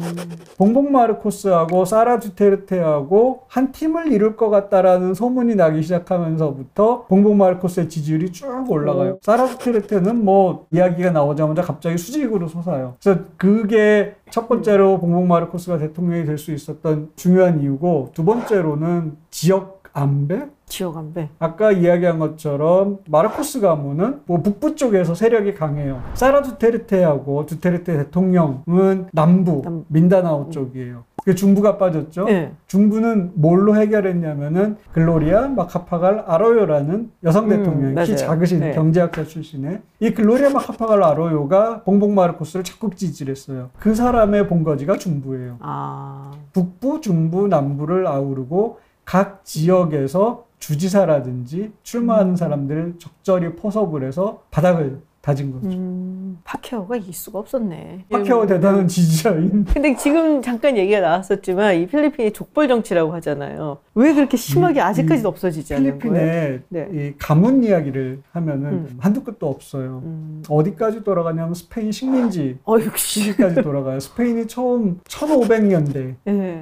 봉봉 0.57 0.91
마르코스하고 0.93 1.85
사라 1.85 2.19
두테르테하고 2.19 3.41
한 3.49 3.73
팀을 3.73 4.13
이룰 4.13 4.37
것 4.37 4.49
같다라는 4.51 5.15
소문이 5.15 5.55
나기 5.57 5.83
시작하면서부터 5.83 7.07
봉봉 7.09 7.37
마르코스의 7.37 7.89
지지율이 7.89 8.33
쭉 8.33 8.65
올라가요. 8.71 9.13
오. 9.13 9.19
사라 9.23 9.47
두테르테는 9.47 10.25
뭐 10.25 10.67
이야기가 10.71 11.11
나오자마자 11.11 11.63
갑자기 11.63 11.99
수직으로 11.99 12.49
솟아요. 12.49 12.95
그래서 13.03 13.21
그게 13.37 14.15
첫 14.31 14.49
번째로 14.49 14.99
봉봉 15.01 15.27
마르코스가 15.29 15.79
대통령이 15.79 16.25
될 16.25 16.39
수 16.39 16.53
있었던 16.53 17.11
중요한 17.17 17.61
이유고 17.61 18.11
두 18.15 18.25
번째로는 18.25 19.17
지역 19.31 19.79
안배? 19.93 20.47
지역 20.67 20.97
안배. 20.97 21.29
아까 21.39 21.73
이야기한 21.73 22.19
것처럼 22.19 22.99
마르코스 23.09 23.61
가문은 23.61 24.21
뭐 24.27 24.43
북부 24.43 24.75
쪽에서 24.77 25.15
세력이 25.15 25.55
강해요. 25.55 26.03
사라 26.15 26.43
두테르테하고 26.43 27.47
두테르테 27.47 27.97
대통령은 27.97 29.09
남부 29.13 29.63
남- 29.65 29.85
민다나오 29.89 30.51
쪽이에요. 30.51 31.05
그 31.25 31.35
중부가 31.35 31.79
빠졌죠. 31.79 32.25
네. 32.25 32.53
중부는 32.69 33.33
뭘로 33.35 33.77
해결했냐면은 33.77 34.77
글로리아 34.93 35.49
마카파갈 35.49 36.25
아로요라는 36.27 37.11
여성 37.25 37.45
음, 37.45 37.49
대통령 37.51 37.95
맞아요. 37.95 38.07
키 38.07 38.17
작으신 38.17 38.61
네. 38.61 38.73
경제학자 38.73 39.25
출신의 39.25 39.81
이 40.01 40.11
글로리아 40.13 40.51
마카파갈 40.51 41.03
아로요가 41.03 41.83
봉봉 41.83 42.15
마르코스를 42.15 42.63
적극 42.65 42.97
지지했어요. 42.97 43.71
그 43.79 43.95
사람의 43.95 44.49
본거지가 44.49 44.97
중부예요. 44.97 45.57
아. 45.61 46.31
북부, 46.53 47.01
중부, 47.01 47.49
남부를 47.49 48.07
아우르고 48.07 48.79
각 49.09 49.43
지역에서 49.43 50.45
주지사라든지 50.59 51.73
출마하는 51.83 52.37
사람들을 52.37 52.97
적절히 52.99 53.57
포섭을 53.57 54.05
해서 54.07 54.43
바닥을 54.51 55.01
다진 55.23 55.51
거죠. 55.51 55.67
음. 55.69 56.08
파케어가 56.45 56.97
이길 56.97 57.13
수가 57.15 57.39
없었네. 57.39 58.05
파케오 58.11 58.47
대단한 58.47 58.87
지지자인 58.89 59.65
근데 59.65 59.95
지금 59.97 60.41
잠깐 60.43 60.77
얘기가 60.77 61.01
나왔었지만 61.01 61.77
이 61.77 61.87
필리핀이 61.87 62.33
족벌 62.33 62.69
정치라고 62.69 63.13
하잖아요. 63.15 63.79
왜 63.95 64.15
그렇게 64.15 64.37
심하게 64.37 64.81
이- 64.81 64.83
아직까지도 64.83 65.29
없어지지 65.29 65.75
않는 65.75 65.99
거예요? 65.99 66.15
필리핀의 66.15 66.61
네. 66.69 66.89
이 66.93 67.15
가문 67.19 67.63
이야기를 67.65 68.23
하면은 68.33 68.67
음. 68.73 68.97
한도 68.99 69.23
끝도 69.25 69.49
없어요. 69.49 70.03
음. 70.05 70.43
어디까지 70.49 71.05
돌아가냐면 71.05 71.55
스페인 71.55 71.93
식민지 71.93 72.59
어 72.65 72.75
역시. 72.85 73.37
까지 73.37 73.63
돌아가요. 73.63 74.01
스페인이 74.01 74.47
처음 74.47 75.01
1500년대에 75.09 76.15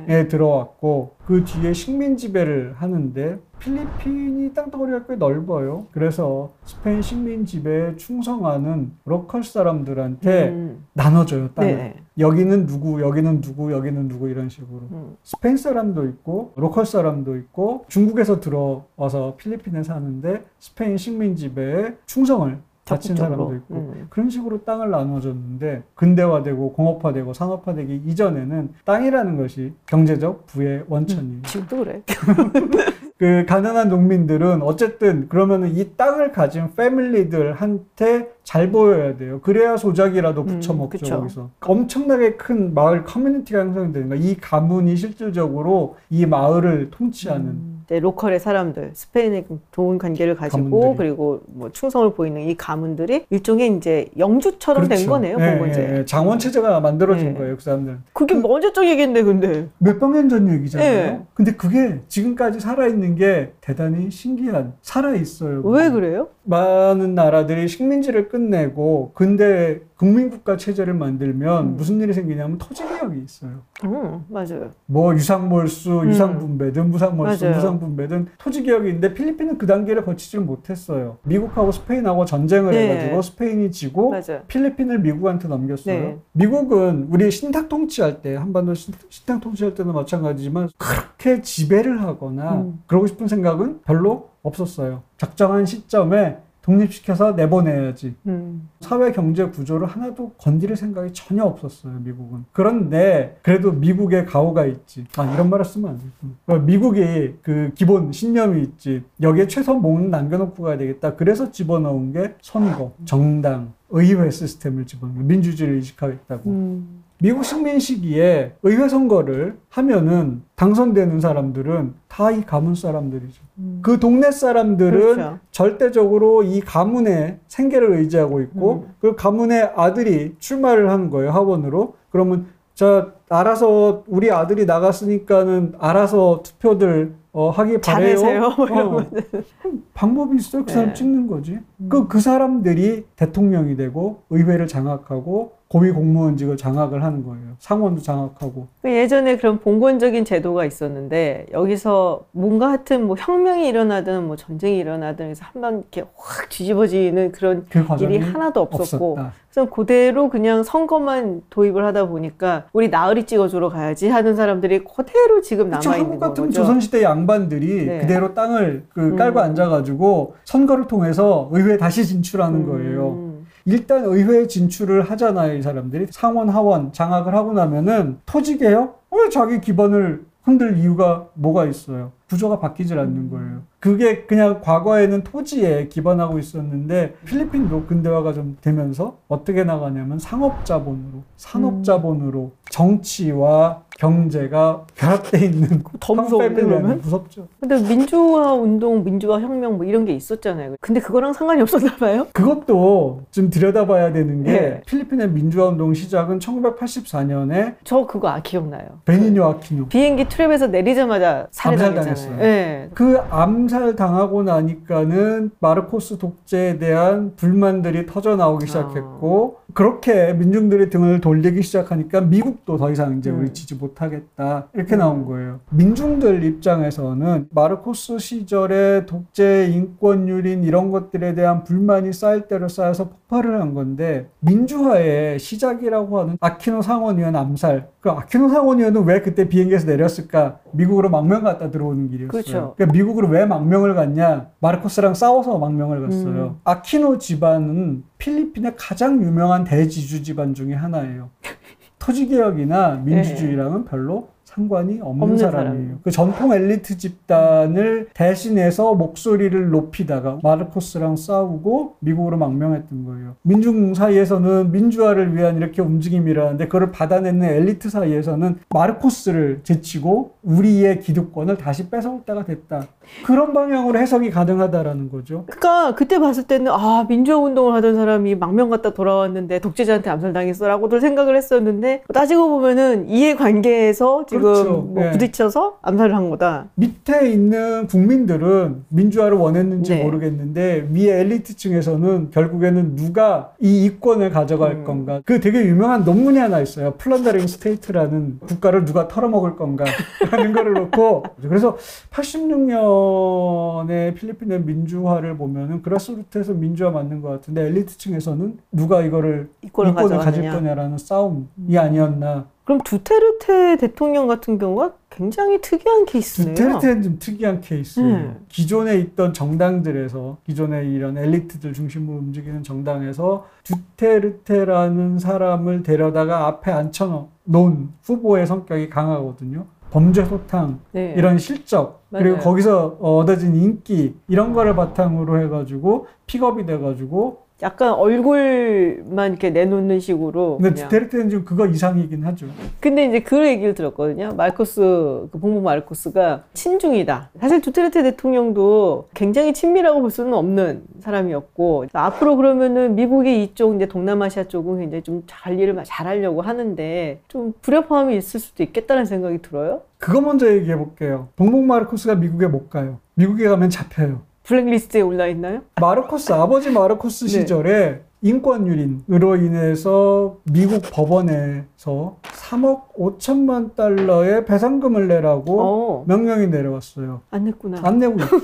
예. 0.08 0.28
들어왔고 0.28 1.16
그 1.26 1.44
뒤에 1.44 1.72
식민 1.72 2.16
지배를 2.16 2.74
하는데 2.78 3.38
필리핀이 3.58 4.54
땅덩어리가 4.54 5.06
꽤 5.06 5.16
넓어요. 5.16 5.86
그래서 5.92 6.52
스페인 6.64 7.02
식민 7.02 7.44
지배에 7.44 7.96
충성하는 7.96 8.92
local 9.04 9.42
사람들한테 9.44 10.48
음. 10.48 10.84
나눠줘요 10.92 11.48
땅을. 11.54 11.76
네. 11.76 11.96
여기는 12.18 12.66
누구, 12.66 13.00
여기는 13.00 13.40
누구, 13.40 13.72
여기는 13.72 14.08
누구 14.08 14.28
이런 14.28 14.48
식으로. 14.48 14.88
음. 14.92 15.16
스페인 15.22 15.56
사람도 15.56 16.06
있고 16.06 16.52
local 16.56 16.86
사람도 16.86 17.36
있고 17.36 17.84
중국에서 17.88 18.40
들어와서 18.40 19.36
필리핀에 19.36 19.82
사는데 19.82 20.44
스페인 20.58 20.96
식민 20.96 21.36
지배에 21.36 21.96
충성을 22.06 22.58
적극적으로. 22.86 23.16
사람도 23.16 23.54
있고 23.56 23.74
음. 23.74 24.06
그런 24.08 24.30
식으로 24.30 24.64
땅을 24.64 24.90
나눠줬는데 24.90 25.82
근대화되고 25.94 26.72
공업화되고 26.72 27.34
산업화되기 27.34 28.02
이전에는 28.06 28.70
땅이라는 28.84 29.36
것이 29.36 29.72
경제적 29.86 30.46
부의 30.46 30.84
원천이에요. 30.88 31.42
지금도 31.42 31.76
그래. 31.78 32.02
그 33.18 33.44
가난한 33.48 33.88
농민들은 33.88 34.62
어쨌든 34.62 35.28
그러면은 35.28 35.74
이 35.74 35.96
땅을 35.96 36.32
가진 36.32 36.74
family들한테 36.76 38.30
잘 38.44 38.70
보여야 38.70 39.16
돼요. 39.16 39.40
그래야 39.40 39.76
소작이라도 39.76 40.42
음, 40.42 40.46
붙여먹죠 40.46 40.98
그쵸. 40.98 41.16
거기서. 41.16 41.50
엄청나게 41.60 42.36
큰 42.36 42.74
마을 42.74 43.04
커뮤니티가 43.04 43.60
형성이 43.60 43.92
되는 43.92 44.08
거야. 44.10 44.18
이 44.20 44.36
가문이 44.36 44.96
실질적으로 44.96 45.96
이 46.10 46.24
마을을 46.26 46.90
통치하는. 46.90 47.46
음. 47.46 47.75
이제 47.86 48.00
local의 48.00 48.40
사람들, 48.40 48.90
스페인에 48.94 49.46
좋은 49.70 49.96
관계를 49.98 50.34
가지고 50.34 50.70
가문들이. 50.80 50.96
그리고 50.96 51.40
뭐 51.46 51.70
충성을 51.70 52.12
보이는 52.14 52.40
이 52.42 52.56
가문들이 52.56 53.26
일종의 53.30 53.76
이제 53.76 54.08
영주처럼 54.18 54.88
된 54.88 54.98
그렇죠. 54.98 55.10
거네요. 55.10 55.36
예, 55.38 55.70
이제. 55.70 55.88
예, 55.94 55.98
예. 56.00 56.04
장원 56.04 56.38
체제가 56.40 56.80
만들어진 56.80 57.32
네. 57.34 57.38
거예요, 57.38 57.56
그 57.56 57.62
사람들. 57.62 57.98
그게 58.12 58.40
언제적 58.42 58.86
얘기인데 58.86 59.22
근데. 59.22 59.68
몇백 59.78 60.10
년 60.10 60.26
전 60.28 60.52
얘기잖아요. 60.52 60.88
예. 60.88 61.20
근데 61.34 61.52
그게 61.52 62.00
지금까지 62.08 62.58
살아 62.58 62.88
있는 62.88 63.14
게 63.14 63.52
대단히 63.60 64.10
신기한, 64.10 64.72
살아 64.82 65.14
있어요. 65.14 65.60
왜 65.62 65.88
그래요? 65.90 66.26
많은 66.48 67.14
나라들이 67.14 67.66
식민지를 67.68 68.28
끝내고 68.28 69.10
근대 69.14 69.80
국민국가 69.96 70.56
체제를 70.56 70.94
만들면 70.94 71.64
음. 71.64 71.76
무슨 71.76 72.00
일이 72.00 72.12
생기냐면 72.12 72.58
토지개혁이 72.58 73.18
있어요. 73.24 73.50
음, 73.84 74.24
맞아요. 74.28 74.70
뭐 74.86 75.14
유상몰수, 75.14 76.02
음. 76.02 76.08
유상분배든 76.10 76.90
무상몰수. 76.90 77.46
무상분배든 77.48 78.26
토지개혁인데 78.38 79.14
필리핀은 79.14 79.58
그 79.58 79.66
단계를 79.66 80.04
거치질 80.04 80.40
못했어요. 80.40 81.16
미국하고 81.24 81.72
스페인하고 81.72 82.24
전쟁을 82.26 82.72
네. 82.72 82.90
해가지고 82.90 83.22
스페인이 83.22 83.70
지고 83.72 84.10
맞아요. 84.10 84.42
필리핀을 84.46 85.00
미국한테 85.00 85.48
넘겼어요. 85.48 85.98
네. 85.98 86.18
미국은 86.32 87.08
우리 87.10 87.30
신탁 87.30 87.68
통치할 87.68 88.20
때 88.22 88.36
한반도 88.36 88.74
신- 88.74 88.94
신탁 89.08 89.40
통치할 89.40 89.74
때도 89.74 89.92
마찬가지지만 89.92 90.68
그렇게 90.78 91.40
지배를 91.40 92.02
하거나 92.02 92.52
음. 92.56 92.82
그러고 92.86 93.06
싶은 93.06 93.26
생각은 93.28 93.80
별로 93.84 94.28
없었어요. 94.46 95.02
적정한 95.16 95.66
시점에 95.66 96.38
독립시켜서 96.62 97.32
내보내야지. 97.32 98.16
음. 98.26 98.68
사회 98.80 99.12
경제 99.12 99.44
구조를 99.44 99.86
하나도 99.86 100.32
건드릴 100.36 100.74
생각이 100.74 101.12
전혀 101.12 101.44
없었어요, 101.44 102.00
미국은. 102.00 102.44
그런데 102.50 103.38
그래도 103.42 103.70
미국의 103.70 104.26
가오가 104.26 104.66
있지. 104.66 105.06
아, 105.16 105.32
이런 105.32 105.48
말을 105.48 105.64
쓰면 105.64 105.90
안 105.90 105.98
되겠구나. 105.98 106.64
미국이 106.64 107.34
그 107.42 107.70
기본 107.76 108.10
신념이 108.10 108.62
있지. 108.62 109.04
여기에 109.22 109.46
최소 109.46 109.74
목은 109.74 110.10
남겨놓고 110.10 110.60
가야 110.64 110.76
되겠다. 110.76 111.14
그래서 111.14 111.52
집어넣은 111.52 112.12
게 112.12 112.34
선거, 112.42 112.92
정당, 113.04 113.72
의회 113.90 114.28
시스템을 114.28 114.86
집어넣은. 114.86 115.24
민주주의를 115.24 115.78
이식하겠다고. 115.78 116.50
음. 116.50 116.95
미국 117.18 117.44
식민 117.44 117.78
시기에 117.78 118.52
의회 118.62 118.88
선거를 118.88 119.56
하면은 119.70 120.42
당선되는 120.54 121.20
사람들은 121.20 121.94
다 122.08 122.30
이 122.30 122.42
가문 122.42 122.74
사람들이죠. 122.74 123.42
음. 123.58 123.78
그 123.82 123.98
동네 123.98 124.30
사람들은 124.30 125.14
그렇죠. 125.14 125.38
절대적으로 125.50 126.42
이 126.42 126.60
가문의 126.60 127.38
생계를 127.48 127.92
의지하고 127.94 128.40
있고 128.42 128.84
음. 128.86 128.94
그 129.00 129.14
가문의 129.16 129.72
아들이 129.76 130.34
출마를 130.38 130.90
하는 130.90 131.08
거예요 131.10 131.30
하원으로 131.30 131.94
그러면 132.10 132.46
자 132.74 133.12
알아서 133.30 134.04
우리 134.06 134.30
아들이 134.30 134.66
나갔으니까는 134.66 135.74
알아서 135.78 136.42
투표들 136.42 137.14
어, 137.32 137.50
하기 137.50 137.80
바래요. 137.80 138.16
잘해세요. 138.16 138.40
뭐 138.56 139.00
어. 139.00 139.06
방법이 139.94 140.36
있어요. 140.36 140.64
그 140.64 140.72
사람 140.72 140.88
네. 140.88 140.94
찍는 140.94 141.26
거지. 141.26 141.58
음. 141.80 141.88
그, 141.88 142.08
그 142.08 142.20
사람들이 142.20 143.04
대통령이 143.16 143.76
되고 143.76 144.22
의회를 144.30 144.66
장악하고 144.66 145.52
고위 145.68 145.90
공무원직을 145.90 146.56
장악을 146.56 147.02
하는 147.02 147.24
거예요. 147.24 147.56
상원도 147.58 148.00
장악하고. 148.00 148.68
그 148.82 148.90
예전에 148.90 149.36
그런 149.36 149.58
봉건적인 149.58 150.24
제도가 150.24 150.64
있었는데 150.64 151.46
여기서 151.52 152.26
뭔가 152.30 152.68
하여튼 152.68 153.06
뭐 153.06 153.16
혁명이 153.18 153.66
일어나든 153.66 154.26
뭐 154.26 154.36
전쟁이 154.36 154.78
일어나든 154.78 155.30
해서 155.30 155.44
한번 155.52 155.80
이렇게 155.80 156.04
확 156.16 156.48
뒤집어지는 156.48 157.32
그런 157.32 157.66
그 157.68 157.84
일이 158.00 158.18
하나도 158.18 158.60
없었고 158.60 159.12
없었다. 159.12 159.32
그래서 159.50 159.70
그대로 159.70 160.28
그냥 160.28 160.62
선거만 160.62 161.42
도입을 161.48 161.84
하다 161.86 162.08
보니까 162.08 162.66
우리 162.72 162.88
나으리 162.88 163.24
찍어주러 163.24 163.70
가야지 163.70 164.08
하는 164.08 164.36
사람들이 164.36 164.84
그대로 164.84 165.40
지금 165.40 165.70
남아 165.70 165.82
한국 165.82 165.98
있는 165.98 166.18
같은 166.20 166.46
거죠. 166.46 166.60
조선시대 166.60 167.02
양반들이 167.02 167.86
네. 167.86 167.98
그대로 168.00 168.34
땅을 168.34 168.84
그 168.90 169.00
음. 169.00 169.16
깔고 169.16 169.40
앉아가지고 169.40 170.34
선거를 170.44 170.86
통해서 170.86 171.48
의회에 171.52 171.78
다시 171.78 172.06
진출하는 172.06 172.66
거예요. 172.66 173.25
음. 173.66 173.72
일단 173.72 174.04
의회에 174.04 174.46
진출을 174.46 175.02
하잖아요, 175.10 175.54
이 175.54 175.62
사람들이. 175.62 176.06
상원, 176.10 176.48
하원 176.48 176.92
장악을 176.92 177.34
하고 177.34 177.52
나면은 177.52 178.18
토지개혁? 178.26 179.06
왜 179.10 179.28
자기 179.28 179.60
기반을 179.60 180.24
흔들 180.42 180.78
이유가 180.78 181.26
뭐가 181.34 181.64
있어요? 181.66 182.12
구조가 182.30 182.60
바뀌질 182.60 182.98
않는 182.98 183.16
음. 183.16 183.30
거예요. 183.30 183.62
그게 183.80 184.26
그냥 184.26 184.60
과거에는 184.60 185.22
토지에 185.24 185.88
기반하고 185.88 186.38
있었는데 186.38 187.16
필리핀도 187.24 187.86
근대화가 187.86 188.32
좀 188.32 188.56
되면서 188.60 189.18
어떻게 189.28 189.64
나가냐면 189.64 190.18
상업자본으로, 190.18 191.22
산업자본으로 191.36 192.52
정치와 192.70 193.82
경제가 193.98 194.84
결합돼 194.94 195.46
있는 195.46 195.82
더 196.00 196.14
무서운데, 196.14 196.48
패밀리아는 196.48 196.82
그러면? 196.82 197.00
무섭죠. 197.02 197.48
근데 197.60 197.80
민주화 197.80 198.52
운동, 198.52 199.02
민주화 199.04 199.40
혁명 199.40 199.76
뭐 199.76 199.86
이런 199.86 200.04
게 200.04 200.12
있었잖아요. 200.12 200.76
근데 200.80 201.00
그거랑 201.00 201.32
상관이 201.32 201.62
없었나 201.62 201.96
봐요. 201.96 202.26
그것도 202.32 203.22
좀 203.30 203.50
들여다봐야 203.50 204.12
되는 204.12 204.44
게 204.44 204.52
네. 204.52 204.82
필리핀의 204.86 205.30
민주화 205.30 205.68
운동 205.68 205.94
시작은 205.94 206.38
1984년에 206.38 207.74
저 207.84 208.06
그거 208.06 208.28
아 208.28 208.40
기억나요. 208.40 208.86
베니뇨 209.04 209.44
아키뇨 209.44 209.86
비행기 209.88 210.26
트랩에서 210.26 210.70
내리자마자 210.70 211.46
살해당했잖아요. 211.50 212.06
암살당했어요. 212.10 212.36
네. 212.38 212.90
그 212.94 213.18
암살 213.30 213.96
당하고 213.96 214.42
나니까는 214.42 215.50
마르코스 215.58 216.18
독재에 216.18 216.78
대한 216.78 217.32
불만들이 217.36 218.06
터져 218.06 218.36
나오기 218.36 218.66
시작했고 218.66 219.58
그렇게 219.74 220.32
민중들의 220.32 220.90
등을 220.90 221.20
돌리기 221.20 221.62
시작하니까 221.62 222.20
미국도 222.22 222.76
더 222.76 222.90
이상 222.90 223.18
이제 223.18 223.30
우리 223.30 223.48
음. 223.48 223.52
지지 223.52 223.74
못하겠다 223.74 224.68
이렇게 224.74 224.96
나온 224.96 225.24
거예요. 225.26 225.60
민중들 225.70 226.44
입장에서는 226.44 227.48
마르코스 227.50 228.18
시절에 228.18 229.06
독재 229.06 229.66
인권 229.66 230.28
유린 230.28 230.64
이런 230.64 230.90
것들에 230.90 231.34
대한 231.34 231.64
불만이 231.64 232.12
쌓일 232.12 232.48
대로 232.48 232.68
쌓여서 232.68 233.10
폭발을 233.28 233.60
한 233.60 233.74
건데 233.74 234.28
민주화의 234.40 235.38
시작이라고 235.38 236.20
하는 236.20 236.38
아키노 236.40 236.82
상원의원 236.82 237.36
암살 237.36 237.88
그 238.00 238.10
아키노 238.10 238.48
상원의원은 238.48 239.04
왜 239.04 239.20
그때 239.20 239.48
비행기에서 239.48 239.86
내렸을까 239.86 240.58
미국으로 240.72 241.10
망명 241.10 241.42
갔다 241.42 241.70
들어오는 241.70 242.08
길이었어요. 242.08 242.30
그렇죠. 242.30 242.74
그러니까 242.76 242.96
미국으로 242.96 243.28
왜 243.28 243.44
망명을 243.44 243.94
갔냐? 243.94 244.48
마르코스랑 244.60 245.14
싸워서 245.14 245.58
망명을 245.58 246.00
갔어요. 246.02 246.56
음. 246.56 246.60
아키노 246.64 247.18
집안은 247.18 248.04
필리핀의 248.18 248.74
가장 248.76 249.22
유명한 249.22 249.64
대지주 249.64 250.22
집안 250.22 250.54
중에 250.54 250.74
하나예요. 250.74 251.30
토지개혁이나 251.98 253.02
민주주의랑은 253.04 253.84
별로 253.86 254.28
상관이 254.56 255.00
없는, 255.02 255.22
없는 255.22 255.36
사람이에요. 255.36 255.84
사람. 255.84 256.00
그 256.02 256.10
전통 256.10 256.52
엘리트 256.54 256.96
집단을 256.96 258.08
대신해서 258.14 258.94
목소리를 258.94 259.68
높이다가 259.70 260.38
마르코스랑 260.42 261.16
싸우고 261.16 261.96
미국으로 262.00 262.38
망명했던 262.38 263.04
거예요. 263.04 263.36
민중 263.42 263.92
사이에서는 263.92 264.72
민주화를 264.72 265.36
위한 265.36 265.58
이렇게 265.58 265.82
움직임이라는데 265.82 266.68
그걸 266.68 266.90
받아내는 266.90 267.46
엘리트 267.46 267.90
사이에서는 267.90 268.56
마르코스를 268.70 269.60
제치고 269.62 270.36
우리의 270.42 271.00
기득권을 271.00 271.58
다시 271.58 271.90
뺏어올 271.90 272.22
때가 272.24 272.44
됐다. 272.44 272.86
그런 273.26 273.52
방향으로 273.52 273.98
해석이 273.98 274.30
가능하다라는 274.30 275.10
거죠. 275.10 275.44
그러니까 275.46 275.94
그때 275.94 276.18
봤을 276.18 276.44
때는 276.44 276.72
아 276.72 277.04
민주화 277.06 277.36
운동을 277.36 277.74
하던 277.74 277.94
사람이 277.94 278.36
망명 278.36 278.70
갔다 278.70 278.94
돌아왔는데 278.94 279.58
독재자한테 279.58 280.08
암살당했어라고들 280.08 281.02
생각을 281.02 281.36
했었는데 281.36 282.02
따지고 282.14 282.48
보면은 282.48 283.06
이해 283.08 283.36
관계에서 283.36 284.24
지금 284.26 284.45
그렇죠. 284.52 284.82
뭐 284.82 285.04
네. 285.04 285.10
부딪혀서 285.12 285.78
암살을 285.82 286.14
한 286.14 286.30
거다. 286.30 286.66
밑에 286.74 287.30
있는 287.30 287.86
국민들은 287.86 288.84
민주화를 288.88 289.36
원했는지 289.36 289.94
네. 289.94 290.04
모르겠는데 290.04 290.88
위에 290.92 291.20
엘리트층에서는 291.20 292.30
결국에는 292.30 292.96
누가 292.96 293.52
이 293.60 293.84
이권을 293.84 294.30
가져갈 294.30 294.72
음. 294.72 294.84
건가 294.84 295.20
그 295.24 295.40
되게 295.40 295.64
유명한 295.64 296.04
논문이 296.04 296.38
하나 296.38 296.60
있어요 296.60 296.94
plundering 296.98 297.46
state라는 297.46 298.40
국가를 298.46 298.84
누가 298.84 299.08
털어먹을 299.08 299.56
건가 299.56 299.84
라는 300.30 300.52
거를 300.52 300.74
놓고 300.74 301.22
그래서 301.42 301.76
86년에 302.10 304.14
필리핀의 304.14 304.62
민주화를 304.62 305.36
보면은 305.36 305.82
그라스루트에서 305.82 306.54
민주화 306.54 306.90
맞는 306.90 307.22
것 307.22 307.28
같은데 307.28 307.66
엘리트층에서는 307.66 308.58
누가 308.72 309.02
이거를 309.02 309.48
이권을 309.62 309.92
이권을 309.92 310.18
가질. 310.18 310.50
거냐라는 310.50 310.98
싸움이 310.98 311.46
아니었나 311.76 312.46
그럼 312.66 312.80
두테르테 312.80 313.76
대통령 313.76 314.26
같은 314.26 314.58
경우가 314.58 314.94
굉장히 315.08 315.60
특이한 315.60 316.04
케이스네요. 316.04 316.56
두테르테는 316.56 317.02
좀 317.02 317.18
특이한 317.20 317.60
케이스예요. 317.60 318.16
네. 318.16 318.36
기존에 318.48 318.96
있던 318.96 319.32
정당들에서 319.32 320.38
기존에 320.44 320.84
이런 320.84 321.16
엘리트들 321.16 321.72
중심으로 321.72 322.18
움직이는 322.18 322.64
정당에서 322.64 323.46
두테르테라는 323.62 325.20
사람을 325.20 325.84
데려다가 325.84 326.48
앞에 326.48 326.72
앉혀 326.72 327.28
놓은 327.44 327.90
후보의 328.02 328.48
성격이 328.48 328.90
강하거든요. 328.90 329.66
범죄 329.90 330.24
소탕, 330.24 330.80
네. 330.90 331.14
이런 331.16 331.38
실적, 331.38 332.02
그리고 332.10 332.30
맞아요. 332.30 332.44
거기서 332.44 332.86
얻어진 333.00 333.54
인기, 333.54 334.16
이런 334.26 334.52
거를 334.52 334.74
바탕으로 334.74 335.40
해가지고 335.42 336.08
픽업이 336.26 336.66
돼가지고 336.66 337.45
약간 337.62 337.94
얼굴만 337.94 339.30
이렇게 339.30 339.48
내놓는 339.48 339.98
식으로. 340.00 340.58
근데. 340.58 340.82
두테르테는 340.82 341.30
좀 341.30 341.44
그거 341.44 341.66
이상이긴 341.66 342.22
하죠. 342.24 342.46
근데 342.80 343.06
이제 343.06 343.20
그 343.20 343.46
얘기를 343.46 343.74
들었거든요. 343.74 344.34
마르코스, 344.36 345.28
그 345.32 345.38
봉봉 345.38 345.62
마르코스가 345.62 346.42
친중이다. 346.52 347.30
사실 347.40 347.62
두테르테 347.62 348.02
대통령도 348.02 349.08
굉장히 349.14 349.54
친밀하고 349.54 350.02
볼 350.02 350.10
수는 350.10 350.34
없는 350.34 350.82
사람이었고, 351.00 351.86
앞으로 351.94 352.36
그러면은 352.36 352.94
미국의 352.94 353.42
이쪽, 353.42 353.74
이제 353.76 353.86
동남아시아 353.86 354.44
쪽은 354.44 354.80
굉장히 354.80 355.02
좀 355.02 355.22
관리를 355.26 355.76
잘 355.84 356.06
하려고 356.06 356.42
하는데, 356.42 357.20
좀 357.28 357.54
불협화음이 357.62 358.16
있을 358.18 358.38
수도 358.38 358.62
있겠다는 358.64 359.06
생각이 359.06 359.40
들어요. 359.40 359.80
그거 359.96 360.20
먼저 360.20 360.52
얘기해 360.52 360.76
볼게요. 360.76 361.28
봉봉 361.36 361.66
마르코스가 361.66 362.16
미국에 362.16 362.48
못 362.48 362.68
가요. 362.68 362.98
미국에 363.14 363.48
가면 363.48 363.70
잡혀요. 363.70 364.25
블랙리스트에 364.46 365.00
올라 365.00 365.26
있나요? 365.26 365.62
마르코스 365.80 366.32
아버지 366.32 366.70
마르코스 366.70 367.24
네. 367.24 367.30
시절에 367.30 368.02
인권 368.22 368.66
유린으로 368.66 369.36
인해서 369.36 370.38
미국 370.44 370.82
법원에서 370.92 372.16
3억 372.22 372.94
5천만 372.96 373.74
달러의 373.74 374.44
배상금을 374.44 375.08
내라고 375.08 375.60
어, 375.60 376.04
명령이 376.06 376.46
내려왔어요. 376.46 377.22
안 377.30 377.44
냈구나. 377.44 377.80
안 377.82 377.98
내고 377.98 378.14
있죠. 378.20 378.36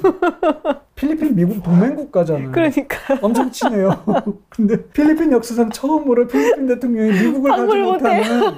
필리핀 0.94 1.35
미국 1.35 1.62
동맹 1.62 1.97
국가잖아요. 1.97 2.52
그러니까. 2.52 2.97
엄청 3.23 3.50
친해요. 3.50 3.90
근데 4.50 4.85
필리핀 4.88 5.32
역사상 5.32 5.71
처음으로 5.71 6.26
필리핀 6.26 6.66
대통령이 6.66 7.11
미국을 7.12 7.50
가지. 7.50 7.78
못하는 7.78 8.52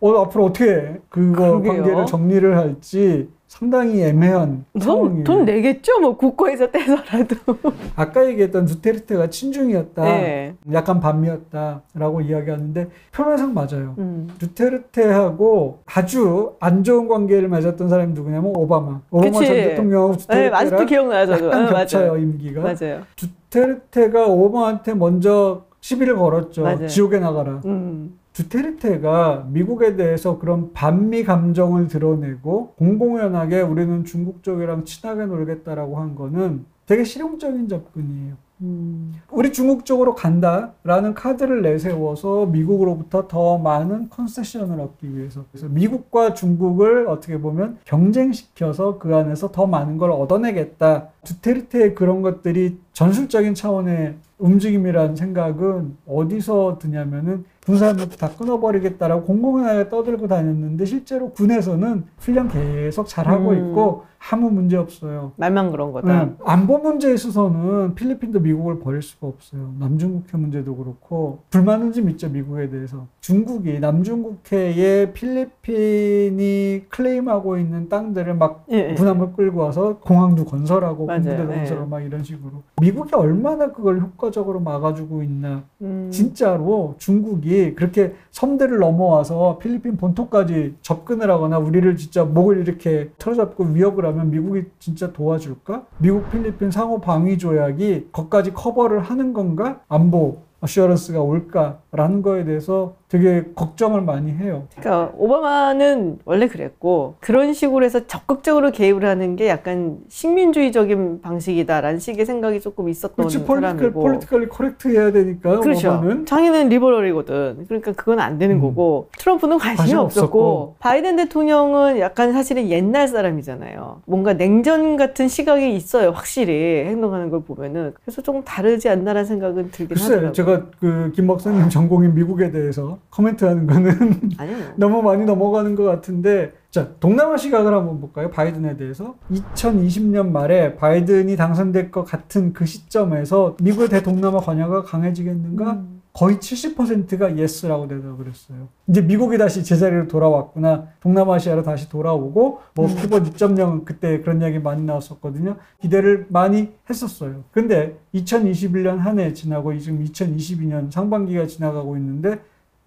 어, 0.00 0.20
앞으로 0.22 0.44
어떻게 0.46 1.00
그거 1.08 1.58
그러게요. 1.60 1.72
관계를 1.72 2.06
정리를 2.06 2.56
할지 2.56 3.28
상당히 3.58 4.02
애매한 4.02 4.64
돈. 4.82 5.22
돈 5.22 5.44
내겠죠? 5.44 6.00
뭐, 6.00 6.16
국고에서 6.16 6.68
떼서라도. 6.72 7.36
아까 7.94 8.26
얘기했던 8.26 8.66
두테르테가 8.66 9.30
친중이었다. 9.30 10.02
네. 10.02 10.54
약간 10.72 10.98
반미였다라고 10.98 12.22
이야기하는데 12.22 12.88
표면상 13.14 13.54
맞아요. 13.54 13.94
음. 13.98 14.28
두테르테하고 14.40 15.78
아주 15.86 16.54
안 16.58 16.82
좋은 16.82 17.06
관계를 17.06 17.48
맺었던 17.48 17.88
사람이 17.88 18.12
누구냐면 18.14 18.52
오바마. 18.56 19.02
오바마 19.12 19.30
그치. 19.38 19.46
전 19.46 19.56
대통령하고 19.56 20.12
네, 20.14 20.18
두테르테랑 20.18 20.60
아직도 20.60 20.86
기억나요, 20.86 21.26
저도. 21.26 21.46
약간 21.46 21.64
네, 21.66 21.70
겹쳐요 21.72 22.06
맞아요. 22.08 22.22
임기가. 22.22 22.60
맞아요. 22.60 23.02
두테르테가 23.14 24.26
오바마한테 24.26 24.94
먼저 24.94 25.62
시비를 25.80 26.16
걸었죠. 26.16 26.62
맞아요. 26.62 26.88
지옥에 26.88 27.20
나가라. 27.20 27.60
음. 27.66 28.18
두테르테가 28.34 29.46
미국에 29.48 29.96
대해서 29.96 30.38
그런 30.38 30.72
반미 30.72 31.24
감정을 31.24 31.86
드러내고 31.86 32.74
공공연하게 32.76 33.60
우리는 33.60 34.04
중국 34.04 34.42
쪽이랑 34.42 34.84
친하게 34.84 35.26
놀겠다라고 35.26 35.98
한 35.98 36.14
거는 36.14 36.66
되게 36.84 37.04
실용적인 37.04 37.68
접근이에요. 37.68 38.34
음. 38.60 39.14
우리 39.30 39.52
중국 39.52 39.84
쪽으로 39.84 40.14
간다라는 40.14 41.14
카드를 41.14 41.62
내세워서 41.62 42.46
미국으로부터 42.46 43.26
더 43.26 43.58
많은 43.58 44.10
컨세션을 44.10 44.80
얻기 44.80 45.16
위해서 45.16 45.44
그래서 45.50 45.68
미국과 45.68 46.34
중국을 46.34 47.08
어떻게 47.08 47.40
보면 47.40 47.78
경쟁시켜서 47.84 48.98
그 48.98 49.14
안에서 49.14 49.50
더 49.50 49.66
많은 49.66 49.98
걸 49.98 50.10
얻어내겠다. 50.10 51.08
두테르테의 51.24 51.94
그런 51.94 52.22
것들이 52.22 52.78
전술적인 52.92 53.54
차원의 53.54 54.16
움직임이라는 54.38 55.16
생각은 55.16 55.96
어디서 56.06 56.78
드냐면은 56.80 57.44
군사력부터 57.66 58.16
다 58.16 58.30
끊어버리겠다라고 58.36 59.24
공공연하게 59.24 59.88
떠들고 59.88 60.28
다녔는데 60.28 60.84
실제로 60.84 61.30
군에서는 61.30 62.04
훈련 62.18 62.48
계속 62.48 63.06
잘하고 63.08 63.50
음. 63.50 63.70
있고 63.70 64.04
아무 64.30 64.50
문제 64.50 64.76
없어요. 64.76 65.32
말만 65.36 65.70
그런 65.70 65.92
거다. 65.92 66.24
네. 66.24 66.32
안보 66.46 66.78
문제에 66.78 67.12
있어서는 67.12 67.94
필리핀도 67.94 68.40
미국을 68.40 68.78
버릴 68.78 69.02
수가 69.02 69.26
없어요. 69.26 69.74
남중국해 69.78 70.38
문제도 70.38 70.74
그렇고 70.74 71.40
불만은 71.50 71.92
좀 71.92 72.08
있죠 72.10 72.30
미국에 72.30 72.70
대해서. 72.70 73.06
중국이 73.20 73.80
남중국해에 73.80 75.12
필리핀이 75.12 76.84
클레임하고 76.88 77.58
있는 77.58 77.90
땅들을 77.90 78.34
막 78.34 78.64
예, 78.72 78.90
예. 78.90 78.94
군함을 78.94 79.34
끌고 79.34 79.60
와서 79.60 79.98
공항도 79.98 80.46
건설하고. 80.46 81.06
군부대도 81.06 81.52
예. 81.52 81.56
건설하고 81.56 81.86
막 81.88 82.00
이런 82.00 82.24
식으로. 82.24 82.62
미국이 82.80 83.14
얼마나 83.14 83.72
그걸 83.72 84.00
효과적으로 84.00 84.58
막아주고 84.60 85.22
있나. 85.22 85.64
음. 85.82 86.08
진짜로 86.10 86.94
중국이 86.96 87.53
그렇게 87.74 88.14
섬들을 88.30 88.78
넘어와서 88.78 89.58
필리핀 89.58 89.96
본토까지 89.96 90.76
접근을 90.82 91.30
하거나 91.30 91.58
우리를 91.58 91.96
진짜 91.96 92.24
목을 92.24 92.58
이렇게 92.58 93.10
틀어잡고 93.18 93.64
위협을 93.64 94.04
하면 94.06 94.30
미국이 94.30 94.64
진짜 94.78 95.12
도와줄까? 95.12 95.86
미국 95.98 96.30
필리핀 96.30 96.70
상호 96.70 97.00
방위 97.00 97.38
조약이 97.38 98.08
거기까지 98.12 98.52
커버를 98.52 99.00
하는 99.00 99.32
건가? 99.32 99.80
안보 99.88 100.38
어시어런스가 100.60 101.20
올까라는 101.20 102.22
거에 102.22 102.44
대해서 102.44 102.96
되게 103.08 103.44
걱정을 103.54 104.00
많이 104.00 104.32
해요. 104.32 104.66
그러니까 104.76 105.12
오바마는 105.16 106.18
원래 106.24 106.48
그랬고 106.48 107.14
그런 107.20 107.52
식으로 107.52 107.84
해서 107.84 108.06
적극적으로 108.06 108.70
개입을 108.72 109.04
하는 109.04 109.36
게 109.36 109.48
약간 109.48 109.98
식민주의적인 110.08 111.20
방식이다라는 111.20 111.98
식의 112.00 112.26
생각이 112.26 112.60
조금 112.60 112.88
있었던 112.88 113.14
그렇지 113.16 113.38
사람이고 113.46 114.00
politically 114.00 114.46
correct 114.46 114.88
해야 114.88 115.12
되니까 115.12 115.60
그렇죠. 115.60 115.88
오바마는 115.88 116.26
자기는 116.26 116.68
liberal이거든. 116.68 117.64
그러니까 117.68 117.92
그건 117.92 118.20
안 118.20 118.38
되는 118.38 118.56
음. 118.56 118.60
거고 118.60 119.08
트럼프는 119.18 119.58
관심이 119.58 119.76
관심 119.76 119.98
없었고 119.98 120.24
없었고. 120.24 120.76
바이든 120.80 121.16
대통령은 121.16 121.98
약간 122.00 122.32
사실은 122.32 122.68
옛날 122.70 123.06
사람이잖아요. 123.08 124.02
뭔가 124.06 124.32
냉전 124.32 124.96
같은 124.96 125.28
시각이 125.28 125.74
있어요. 125.76 126.10
확실히 126.10 126.84
행동하는 126.86 127.30
걸 127.30 127.42
보면은 127.42 127.92
그래서 128.02 128.22
조금 128.22 128.42
다르지 128.42 128.88
않나라는 128.88 129.24
생각은 129.24 129.70
들긴 129.70 129.96
하더라고요. 129.96 130.32
제가 130.32 130.66
그 130.80 131.04
김 131.14 131.26
박사님 131.26 131.68
전공인 131.68 132.14
미국에 132.14 132.50
대해서 132.50 132.93
코멘트하는 133.10 133.66
거는. 133.66 134.30
너무 134.76 135.02
많이 135.02 135.24
넘어가는 135.24 135.74
것 135.74 135.84
같은데 135.84 136.52
자 136.70 136.88
동남아 137.00 137.36
시각을 137.36 137.72
한번 137.72 138.00
볼까요? 138.00 138.30
바이든에 138.30 138.76
대해서? 138.76 139.14
2020년 139.30 140.30
말에 140.30 140.76
바이든이 140.76 141.36
당선될 141.36 141.90
것 141.90 142.04
같은 142.04 142.52
그 142.52 142.66
시점에서 142.66 143.56
미국의 143.62 143.88
대동남아 143.88 144.38
관여가 144.40 144.82
강해지겠는가? 144.82 145.72
음. 145.72 146.00
거의 146.12 146.36
70%가 146.36 147.36
yes라고 147.36 147.88
대답을 147.88 148.28
했어요. 148.28 148.68
이제 148.86 149.00
미국이 149.00 149.36
다시 149.36 149.64
제자리로 149.64 150.06
돌아왔구나. 150.06 150.86
동남아시아로 151.00 151.64
다시 151.64 151.88
돌아오고 151.88 152.60
뭐 152.76 152.86
음. 152.86 152.94
pivot 152.94 153.24
2.0 153.34 153.84
그때 153.84 154.20
그런 154.20 154.40
이야기 154.40 154.60
많이 154.60 154.84
나왔었거든요. 154.84 155.56
기대를 155.80 156.26
많이 156.28 156.72
했었어요. 156.88 157.42
근데 157.50 157.98
2021년 158.14 158.98
한 158.98 159.18
해 159.18 159.32
지나고 159.32 159.76
지금 159.78 160.04
2022년 160.04 160.88
상반기가 160.92 161.48
지나가고 161.48 161.96
있는데 161.96 162.38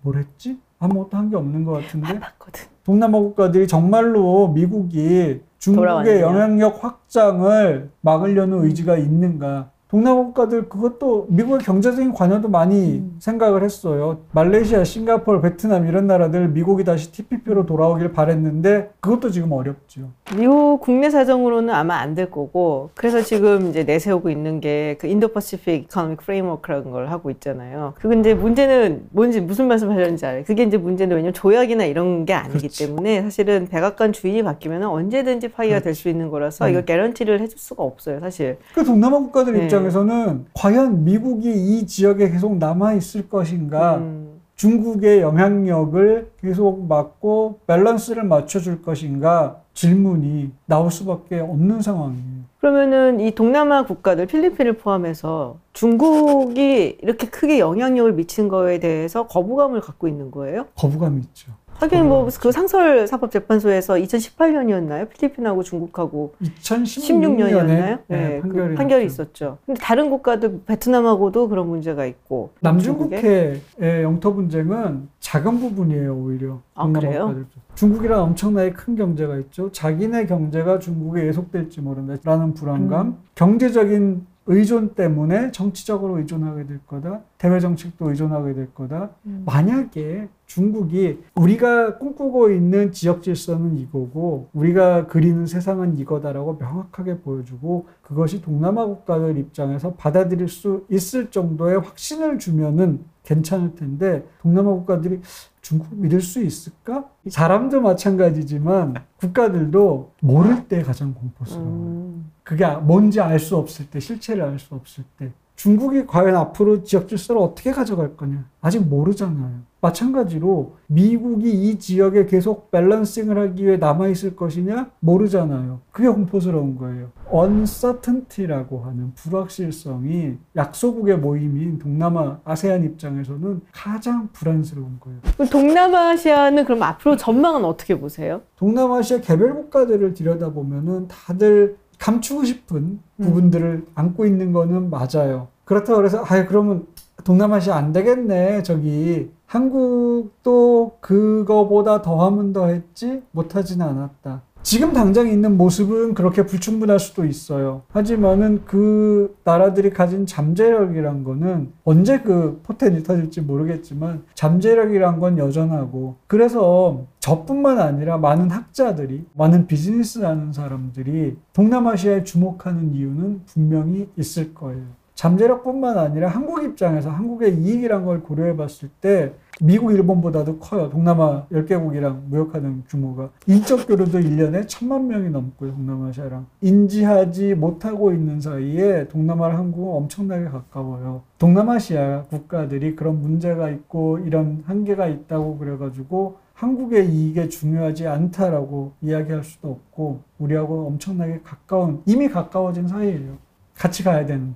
뭘 0.08 0.18
했지? 0.18 0.58
아무것도 0.80 1.18
한 1.18 1.30
게 1.30 1.36
없는 1.36 1.66
것 1.66 1.74
같은데 1.74 2.18
봤거든. 2.20 2.66
동남아 2.86 3.20
국가들이 3.20 3.68
정말로 3.68 4.48
미국이 4.50 5.42
중국의 5.60 5.76
돌아왔느냐. 5.82 6.22
영향력 6.22 6.82
확장을 6.84 7.90
막으려는 8.02 8.64
의지가 8.64 8.98
있는가 8.98 9.70
동남아 9.90 10.16
국가들 10.22 10.68
그것도 10.68 11.28
미국의 11.30 11.60
경제적인 11.60 12.12
관여도 12.12 12.50
많이 12.50 12.98
음. 12.98 13.16
생각을 13.20 13.64
했어요. 13.64 14.18
말레이시아, 14.34 14.84
싱가포르, 14.84 15.40
베트남 15.40 15.88
이런 15.88 16.08
나라들 16.08 16.50
미국이 16.50 16.84
다시 16.84 17.10
TPP로 17.14 17.66
돌아오길 17.66 18.12
바랬는데 18.12 18.90
그것도 19.00 19.30
지금 19.32 19.54
어렵죠. 19.54 20.10
미국 20.36 20.82
국내 20.82 21.10
사정으로는 21.10 21.74
아마 21.74 21.96
안 22.00 22.16
될 22.18 22.32
거고 22.32 22.90
그래서 22.96 23.22
지금 23.22 23.68
이제 23.70 23.84
내세우고 23.84 24.30
있는 24.30 24.60
게 24.60 24.96
그 25.00 25.08
Indo-Pacific 25.08 25.84
Economic 25.84 26.18
Framework라는 26.22 26.90
걸 26.92 27.10
하고 27.10 27.30
있잖아요. 27.30 27.94
그건 28.00 28.22
이제 28.22 28.34
문제는 28.34 29.08
뭔지 29.12 29.40
무슨 29.42 29.68
말씀 29.68 29.92
하려는지 29.92 30.26
알아요. 30.26 30.44
그게 30.46 30.64
이제 30.64 30.78
문제는 30.78 31.16
왜냐면 31.16 31.34
조약이나 31.34 31.84
이런 31.86 32.26
게 32.26 32.34
아니기 32.34 32.60
그렇지. 32.60 32.88
때문에 32.88 33.22
사실은 33.22 33.68
백악관 33.70 34.14
주인이 34.14 34.42
바뀌면 34.44 34.84
언제든지 34.84 35.50
파기가 35.50 35.80
될 35.82 35.94
수 35.94 36.10
있는 36.10 36.30
거라서 36.30 36.66
음. 36.66 36.70
이걸 36.72 36.86
guarantee를 36.86 37.40
해줄 37.42 37.58
수가 37.60 37.84
없어요, 37.84 38.20
사실. 38.20 38.58
그 38.74 38.84
동남아 38.84 39.18
국가들 39.20 39.54
네. 39.54 39.60
입장에서는 39.78 40.46
과연 40.54 41.04
미국이 41.04 41.52
이 41.52 41.88
지역에 41.88 42.30
계속 42.30 42.58
남아 42.58 42.94
있을 42.94 43.30
것인가? 43.30 43.98
음. 43.98 44.28
중국의 44.56 45.22
영향력을 45.22 46.32
계속 46.42 46.88
막고 46.88 47.60
밸런스를 47.68 48.24
맞춰줄 48.24 48.82
것인가? 48.82 49.58
질문이 49.76 50.52
나올 50.66 50.90
수밖에 50.90 51.40
없는 51.40 51.82
상황이에요. 51.84 52.48
그러면은 52.60 53.20
이 53.20 53.36
동남아 53.36 53.86
국가들 53.86 54.26
필리핀을 54.26 54.74
포함해서 54.78 55.58
중국이 55.74 56.98
이렇게 57.00 57.28
크게 57.28 57.60
영향력을 57.60 58.14
미친 58.14 58.48
거에 58.48 58.80
대해서 58.80 59.28
거부감을 59.28 59.82
갖고 59.82 60.08
있는 60.08 60.32
거예요? 60.32 60.66
거부감이 60.76 61.22
있죠. 61.22 61.52
하긴 61.80 62.08
뭐 62.08 62.28
그 62.42 62.52
상설 62.52 63.08
사법 63.08 63.32
재판소에서 63.32 63.96
2018년이었나요? 63.96 65.10
필리핀하고 65.10 65.64
중국하고 65.64 66.34
2016년에 66.42 67.52
16년이었나요? 67.52 68.00
네, 68.08 68.40
그 68.42 68.48
판결이, 68.50 68.76
판결이 68.76 69.04
났죠. 69.04 69.14
있었죠. 69.14 69.58
근데 69.66 69.80
다른 69.80 70.10
국가들 70.10 70.62
베트남하고도 70.66 71.48
그런 71.50 71.68
문제가 71.68 72.06
있고? 72.06 72.52
남중국해의 72.62 73.62
영토 74.04 74.34
분쟁은 74.34 75.10
작은 75.20 75.60
부분이에요 75.60 76.16
오히려 76.16 76.62
아, 76.74 76.88
그래요? 76.92 77.46
중국이랑 77.76 78.24
엄청나게 78.24 78.72
큰 78.72 78.96
경제가 78.96 79.38
있죠 79.38 79.72
자기네 79.72 80.26
경제가 80.26 80.80
중국에 80.80 81.28
예속될지 81.28 81.82
모른다라는 81.82 82.54
불안감 82.54 83.08
음. 83.08 83.18
경제적인 83.36 84.26
의존 84.48 84.96
때문에 84.96 85.52
정치적으로 85.52 86.18
의존하게 86.18 86.66
될 86.68 86.80
거다 86.88 87.22
대외 87.38 87.60
정책도 87.60 88.10
의존하게 88.10 88.54
될 88.54 88.74
거다 88.74 89.12
음. 89.26 89.44
만약에 89.46 90.30
중국이 90.46 91.20
우리가 91.36 91.98
꿈꾸고 91.98 92.52
있는 92.52 92.94
지역 92.94 93.22
질서는 93.22 93.78
이거고 93.78 94.50
우리가 94.54 95.08
그리는 95.08 95.46
세상은 95.46 95.98
이거다라고 96.00 96.56
명확하게 96.58 97.20
보여주고 97.20 97.88
그것이 98.02 98.42
동남아 98.42 98.86
국가들 98.86 99.38
입장에서 99.38 99.94
받아들일 99.96 100.48
수 100.48 100.86
있을 100.90 101.30
정도의 101.30 101.80
확신을 101.80 102.40
주면은 102.40 103.04
괜찮을 103.28 103.76
텐데 103.76 104.26
동남아 104.42 104.72
국가들이 104.72 105.20
중국 105.62 105.94
믿을 105.96 106.22
수 106.22 106.42
있을까? 106.42 107.10
사람도 107.28 107.82
마찬가지지만 107.82 108.96
국가들도 109.18 110.14
모를 110.22 110.66
때 110.70 110.82
가장 110.82 111.14
공포스러워요. 111.14 111.70
음. 111.70 112.32
그게 112.44 112.66
뭔지 112.66 113.20
알 113.20 113.38
수 113.40 113.58
없을 113.58 113.90
때, 113.90 114.00
실체를 114.00 114.44
알 114.44 114.58
수 114.60 114.74
없을 114.74 115.04
때. 115.18 115.34
중국이 115.62 116.06
과연 116.06 116.36
앞으로 116.36 116.84
지역 116.84 117.08
질서를 117.10 117.42
어떻게 117.42 117.72
가져갈 117.72 118.16
거냐? 118.16 118.46
아직 118.62 118.80
모르잖아요. 118.88 119.68
마찬가지로 119.82 120.76
미국이 120.88 121.50
이 121.52 121.80
지역에 121.80 122.26
계속 122.26 122.70
밸런싱을 122.72 123.38
하기 123.40 123.66
위해 123.66 123.78
남아있을 123.78 124.36
것이냐? 124.36 124.92
모르잖아요. 125.00 125.80
그게 125.92 126.08
공포스러운 126.10 126.78
거예요. 126.78 127.10
uncertainty라고 127.32 128.84
하는 128.86 129.14
불확실성이 129.16 130.38
약소국의 130.56 131.18
모임인 131.18 131.80
동남아, 131.80 132.40
아세안 132.44 132.84
입장에서는 132.84 133.62
가장 133.72 134.30
불안스러운 134.34 135.00
거예요. 135.00 135.20
동남아시아는 135.50 136.66
그럼 136.66 136.84
앞으로 136.84 137.16
전망은 137.18 137.66
어떻게 137.66 138.00
보세요? 138.00 138.42
동남아시아 138.58 139.22
개별 139.22 139.56
국가들을 139.56 140.14
들여다보면은 140.14 141.08
다들 141.08 141.78
감추고 142.00 142.44
싶은 142.46 143.00
부분들을 143.22 143.86
안고 143.96 144.26
있는 144.26 144.54
거는 144.54 144.90
맞아요. 144.90 145.48
그렇다고 145.66 145.98
그래서 145.98 146.24
아 146.24 146.46
그러면 146.46 146.88
동남아시아 147.24 147.76
안 147.76 147.92
되겠네. 147.92 148.64
저기 148.64 149.32
한국도 149.48 150.98
그거보다 151.02 152.02
더하면 152.02 152.54
더했지 152.54 153.24
못하지는 153.32 153.86
않았다. 153.86 154.42
지금 154.64 154.92
당장 154.92 155.30
있는 155.30 155.56
모습은 155.58 156.14
그렇게 156.14 156.46
불충분할 156.46 157.00
수도 157.00 157.24
있어요. 157.24 157.84
하지만은 157.90 158.64
그 158.66 159.38
나라들이 159.46 159.92
가진 159.92 160.26
잠재력이란 160.26 161.24
거는 161.24 161.72
언제 161.86 162.20
그 162.20 162.60
포텐이 162.64 163.04
터질지 163.04 163.42
모르겠지만 163.42 164.24
잠재력이란 164.34 165.22
건 165.22 165.38
여전하고 165.38 166.18
그래서 166.28 167.06
저뿐만 167.20 167.80
아니라 167.80 168.18
많은 168.18 168.50
학자들이 168.50 169.26
많은 169.34 169.68
비즈니스 169.68 170.20
하는 170.20 170.52
사람들이 170.52 171.38
동남아시아에 171.54 172.26
주목하는 172.26 172.94
이유는 172.94 173.44
분명히 173.46 174.10
있을 174.18 174.54
거예요. 174.54 174.84
잠재력뿐만 175.16 175.98
아니라 175.98 176.28
한국 176.30 176.64
입장에서 176.64 177.10
한국의 177.10 177.58
이익이란 177.58 178.06
걸 178.06 178.22
고려해 178.22 178.56
봤을 178.56 178.90
때 179.02 179.34
미국, 179.60 179.92
일본보다도 179.92 180.60
커요. 180.60 180.90
동남아 180.90 181.48
10개국이랑 181.52 182.26
무역하는 182.28 182.84
규모가. 182.88 183.32
인적 183.48 183.88
교류도 183.88 184.20
1년에 184.20 184.68
천만 184.68 185.08
명이 185.08 185.30
넘고요. 185.32 185.72
동남아시아랑. 185.72 186.46
인지하지 186.62 187.56
못하고 187.56 188.12
있는 188.12 188.40
사이에 188.40 189.08
동남아랑 189.08 189.58
한국은 189.58 189.98
엄청나게 189.98 190.46
가까워요. 190.46 191.24
동남아시아 191.40 192.26
국가들이 192.30 192.96
그런 192.96 193.20
문제가 193.20 193.70
있고 193.70 194.20
이런 194.20 194.64
한계가 194.68 195.08
있다고 195.08 195.58
그래가지고 195.58 196.38
한국의 196.54 197.10
이익에 197.10 197.50
중요하지 197.50 198.08
않다라고 198.08 198.94
이야기할 199.02 199.44
수도 199.44 199.72
없고 199.72 200.22
우리하고 200.38 200.88
엄청나게 200.88 201.42
가까운 201.44 202.02
이미 202.06 202.28
가까워진 202.28 202.88
사이예요. 202.88 203.38
같이 203.74 204.04
가야 204.04 204.26
되는. 204.26 204.56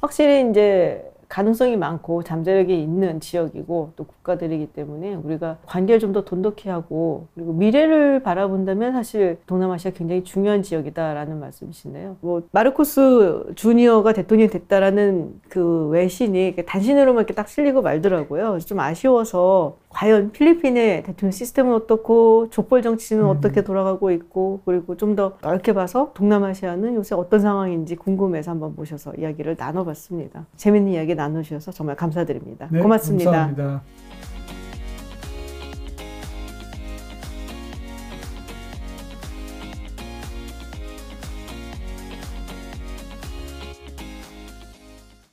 확실히 0.00 0.48
이제 0.48 1.11
가능성이 1.32 1.78
많고 1.78 2.22
잠재력이 2.22 2.82
있는 2.82 3.18
지역이고 3.18 3.92
또 3.96 4.04
국가들이기 4.04 4.66
때문에 4.66 5.14
우리가 5.14 5.56
관계를 5.64 5.98
좀 5.98 6.12
더 6.12 6.24
돈독히 6.24 6.68
하고 6.68 7.28
그리고 7.34 7.54
미래를 7.54 8.22
바라본다면 8.22 8.92
사실 8.92 9.38
동남아시아 9.46 9.92
굉장히 9.92 10.24
중요한 10.24 10.62
지역이다라는 10.62 11.40
말씀이시네요. 11.40 12.18
뭐 12.20 12.42
마르코스 12.52 13.54
주니어가 13.54 14.12
대통령이 14.12 14.50
됐다라는 14.50 15.40
그 15.48 15.86
외신이 15.88 16.54
단신으로만 16.66 17.22
이렇게 17.22 17.32
딱 17.32 17.48
실리고 17.48 17.80
말더라고요. 17.80 18.58
좀 18.58 18.80
아쉬워서 18.80 19.78
과연 19.92 20.32
필리핀의 20.32 21.04
대통령 21.04 21.30
시스템은 21.30 21.74
어떻고 21.74 22.48
족벌 22.50 22.82
정치는 22.82 23.24
음. 23.24 23.28
어떻게 23.28 23.62
돌아가고 23.62 24.10
있고 24.10 24.60
그리고 24.64 24.96
좀 24.96 25.12
더 25.12 25.36
넓게 25.42 25.74
봐서 25.74 26.12
동남아시아는 26.14 26.94
요새 26.94 27.14
어떤 27.14 27.40
상황인지 27.40 27.96
궁금해서 27.96 28.50
한번 28.50 28.74
모셔서 28.74 29.12
이야기를 29.18 29.56
나눠봤습니다. 29.58 30.46
재밌는 30.56 30.92
이야기 30.92 31.14
나누셔서 31.14 31.70
정말 31.72 31.96
감사드립니다. 31.96 32.68
네, 32.70 32.80
고맙습니다. 32.80 33.30
감사합니다. 33.30 33.82